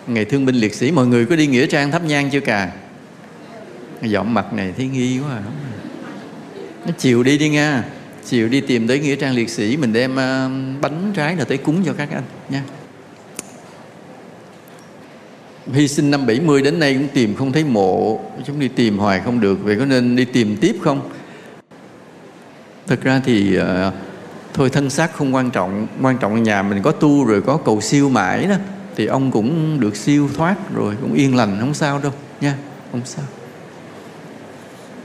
ngày 0.08 0.26
thương 0.26 0.46
binh 0.46 0.56
liệt 0.56 0.74
sĩ 0.74 0.92
mọi 0.92 1.08
người 1.08 1.26
có 1.26 1.36
đi 1.36 1.48
nghĩa 1.48 1.68
trang 1.68 1.92
thắp 1.92 2.04
nhang 2.04 2.30
chưa 2.30 2.40
cả 2.40 2.72
giọng 4.02 4.34
mặt 4.34 4.54
này 4.54 4.74
thấy 4.78 4.88
nghi 4.88 5.20
quá 5.20 5.36
à. 5.36 5.44
nó 6.86 6.92
chiều 6.98 7.24
đi 7.24 7.38
đi 7.38 7.50
nha 7.50 7.84
chiều 8.26 8.50
đi 8.50 8.62
tìm 8.62 8.88
tới 8.88 9.00
nghĩa 9.00 9.16
trang 9.16 9.36
liệt 9.36 9.50
sĩ 9.50 9.78
mình 9.78 9.94
đem 9.94 10.12
uh, 10.12 10.82
bánh 10.82 11.12
trái 11.16 11.36
là 11.36 11.44
tới 11.44 11.58
cúng 11.58 11.84
cho 11.86 11.94
các 11.94 12.10
anh 12.12 12.24
nha. 12.50 12.64
Hy 15.74 15.88
sinh 15.88 16.12
năm 16.12 16.26
70 16.26 16.62
đến 16.62 16.80
nay 16.80 16.94
cũng 16.94 17.08
tìm 17.14 17.36
không 17.36 17.52
thấy 17.52 17.64
mộ 17.64 18.20
chúng 18.46 18.60
đi 18.60 18.68
tìm 18.68 18.98
hoài 18.98 19.22
không 19.26 19.40
được 19.40 19.64
vậy 19.64 19.76
có 19.80 19.86
nên 19.86 20.16
đi 20.16 20.26
tìm 20.26 20.58
tiếp 20.62 20.76
không? 20.82 21.10
Thật 22.88 23.02
ra 23.04 23.22
thì 23.26 23.58
uh, 23.58 23.94
thôi, 24.54 24.70
thân 24.70 24.90
xác 24.90 25.14
không 25.14 25.36
quan 25.36 25.52
trọng 25.52 25.88
quan 26.02 26.18
trọng 26.18 26.36
là 26.36 26.42
nhà 26.42 26.62
mình 26.62 26.82
có 26.82 26.92
tu 26.92 27.24
rồi 27.24 27.42
có 27.42 27.58
cầu 27.58 27.82
siêu 27.82 28.10
mãi 28.10 28.46
đó, 28.46 28.56
thì 28.96 29.06
ông 29.06 29.32
cũng 29.32 29.80
được 29.80 29.96
siêu 29.96 30.30
thoát 30.36 30.56
rồi, 30.76 30.96
cũng 31.02 31.14
yên 31.14 31.36
lành, 31.36 31.58
không 31.60 31.74
sao 31.74 32.00
đâu 32.00 32.12
nha, 32.42 32.58
không 32.92 33.02
sao. 33.06 33.26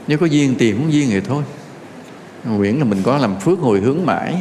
Nếu 0.07 0.17
có 0.17 0.25
duyên 0.25 0.55
tìm 0.55 0.77
không 0.77 0.93
duyên 0.93 1.09
thì 1.09 1.19
thôi. 1.19 1.43
Nguyện 2.43 2.79
là 2.79 2.85
mình 2.85 3.01
có 3.03 3.17
làm 3.17 3.39
phước 3.39 3.59
hồi 3.59 3.79
hướng 3.79 4.05
mãi. 4.05 4.35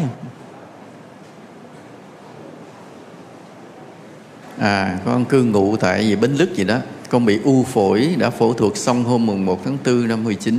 À 4.59 4.99
con 5.05 5.25
cư 5.25 5.43
ngụ 5.43 5.77
tại 5.77 6.09
gì 6.09 6.17
bến 6.17 6.33
lức 6.33 6.55
gì 6.55 6.65
đó, 6.65 6.79
con 7.09 7.27
bị 7.27 7.41
u 7.45 7.65
phổi, 7.65 8.15
đã 8.19 8.31
phẫu 8.31 8.53
thuật 8.53 8.77
xong 8.77 9.05
hôm 9.05 9.27
mùng 9.27 9.47
1 9.47 9.61
tháng 9.65 9.79
4 9.85 10.09
năm 10.09 10.25
19 10.25 10.59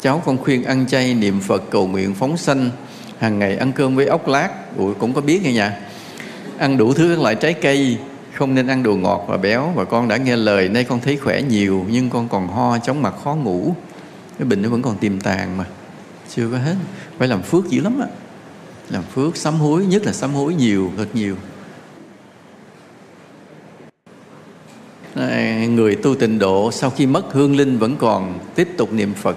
cháu 0.00 0.22
con 0.24 0.36
khuyên 0.36 0.64
ăn 0.64 0.86
chay 0.86 1.14
niệm 1.14 1.40
phật 1.40 1.62
cầu 1.70 1.86
nguyện 1.86 2.14
phóng 2.14 2.36
sanh 2.36 2.70
hàng 3.18 3.38
ngày 3.38 3.56
ăn 3.56 3.72
cơm 3.72 3.96
với 3.96 4.06
ốc 4.06 4.28
lát. 4.28 4.50
Ủa, 4.76 4.94
cũng 4.94 5.14
có 5.14 5.20
biết 5.20 5.42
nghe 5.42 5.52
nha 5.52 5.80
ăn 6.58 6.76
đủ 6.76 6.92
thứ 6.92 7.14
các 7.14 7.22
loại 7.22 7.34
trái 7.34 7.52
cây. 7.52 7.98
Không 8.34 8.54
nên 8.54 8.66
ăn 8.66 8.82
đồ 8.82 8.96
ngọt 8.96 9.24
và 9.28 9.36
béo. 9.36 9.72
Và 9.74 9.84
con 9.84 10.08
đã 10.08 10.16
nghe 10.16 10.36
lời, 10.36 10.68
nay 10.68 10.84
con 10.84 11.00
thấy 11.00 11.16
khỏe 11.16 11.42
nhiều, 11.42 11.86
nhưng 11.90 12.10
con 12.10 12.28
còn 12.28 12.48
ho, 12.48 12.78
chóng 12.78 13.02
mặt, 13.02 13.14
khó 13.24 13.34
ngủ. 13.34 13.74
Cái 14.38 14.46
bệnh 14.46 14.62
nó 14.62 14.68
vẫn 14.68 14.82
còn 14.82 14.98
tiềm 14.98 15.20
tàng 15.20 15.56
mà. 15.56 15.64
Chưa 16.34 16.48
có 16.52 16.58
hết. 16.58 16.74
Phải 17.18 17.28
làm 17.28 17.42
phước 17.42 17.68
dữ 17.68 17.80
lắm 17.80 18.00
á. 18.00 18.06
Làm 18.90 19.02
phước, 19.02 19.36
sám 19.36 19.54
hối, 19.54 19.86
nhất 19.86 20.04
là 20.04 20.12
sám 20.12 20.34
hối 20.34 20.54
nhiều, 20.54 20.90
thật 20.96 21.06
nhiều. 21.14 21.36
Người 25.68 25.96
tu 25.96 26.14
tịnh 26.14 26.38
độ, 26.38 26.72
sau 26.72 26.90
khi 26.90 27.06
mất 27.06 27.32
hương 27.32 27.56
linh 27.56 27.78
vẫn 27.78 27.96
còn 27.96 28.38
tiếp 28.54 28.68
tục 28.76 28.92
niệm 28.92 29.14
phật 29.14 29.36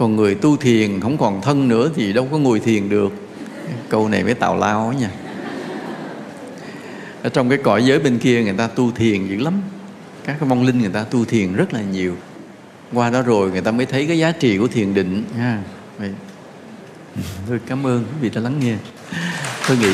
còn 0.00 0.16
người 0.16 0.34
tu 0.34 0.56
thiền 0.56 1.00
không 1.00 1.18
còn 1.18 1.42
thân 1.42 1.68
nữa 1.68 1.90
thì 1.96 2.12
đâu 2.12 2.28
có 2.32 2.38
ngồi 2.38 2.60
thiền 2.60 2.88
được. 2.88 3.12
Câu 3.88 4.08
này 4.08 4.24
mới 4.24 4.34
tào 4.34 4.56
lao 4.56 4.92
nha. 4.92 5.10
Ở 7.22 7.28
trong 7.28 7.48
cái 7.48 7.58
cõi 7.58 7.84
giới 7.84 7.98
bên 7.98 8.18
kia 8.18 8.42
người 8.42 8.52
ta 8.52 8.66
tu 8.66 8.90
thiền 8.90 9.26
dữ 9.26 9.36
lắm. 9.36 9.54
Các 10.24 10.36
cái 10.40 10.48
vong 10.48 10.66
linh 10.66 10.78
người 10.80 10.90
ta 10.90 11.04
tu 11.04 11.24
thiền 11.24 11.52
rất 11.52 11.74
là 11.74 11.80
nhiều. 11.80 12.16
Qua 12.92 13.10
đó 13.10 13.22
rồi 13.22 13.50
người 13.50 13.60
ta 13.60 13.70
mới 13.70 13.86
thấy 13.86 14.06
cái 14.06 14.18
giá 14.18 14.32
trị 14.32 14.58
của 14.58 14.68
thiền 14.68 14.94
định. 14.94 15.24
Nha 15.36 15.62
tôi 17.48 17.60
cảm 17.66 17.86
ơn 17.86 18.04
quý 18.04 18.16
vị 18.20 18.30
đã 18.34 18.40
lắng 18.40 18.60
nghe. 18.60 18.76
Tôi 19.68 19.76
nghĩ 19.76 19.92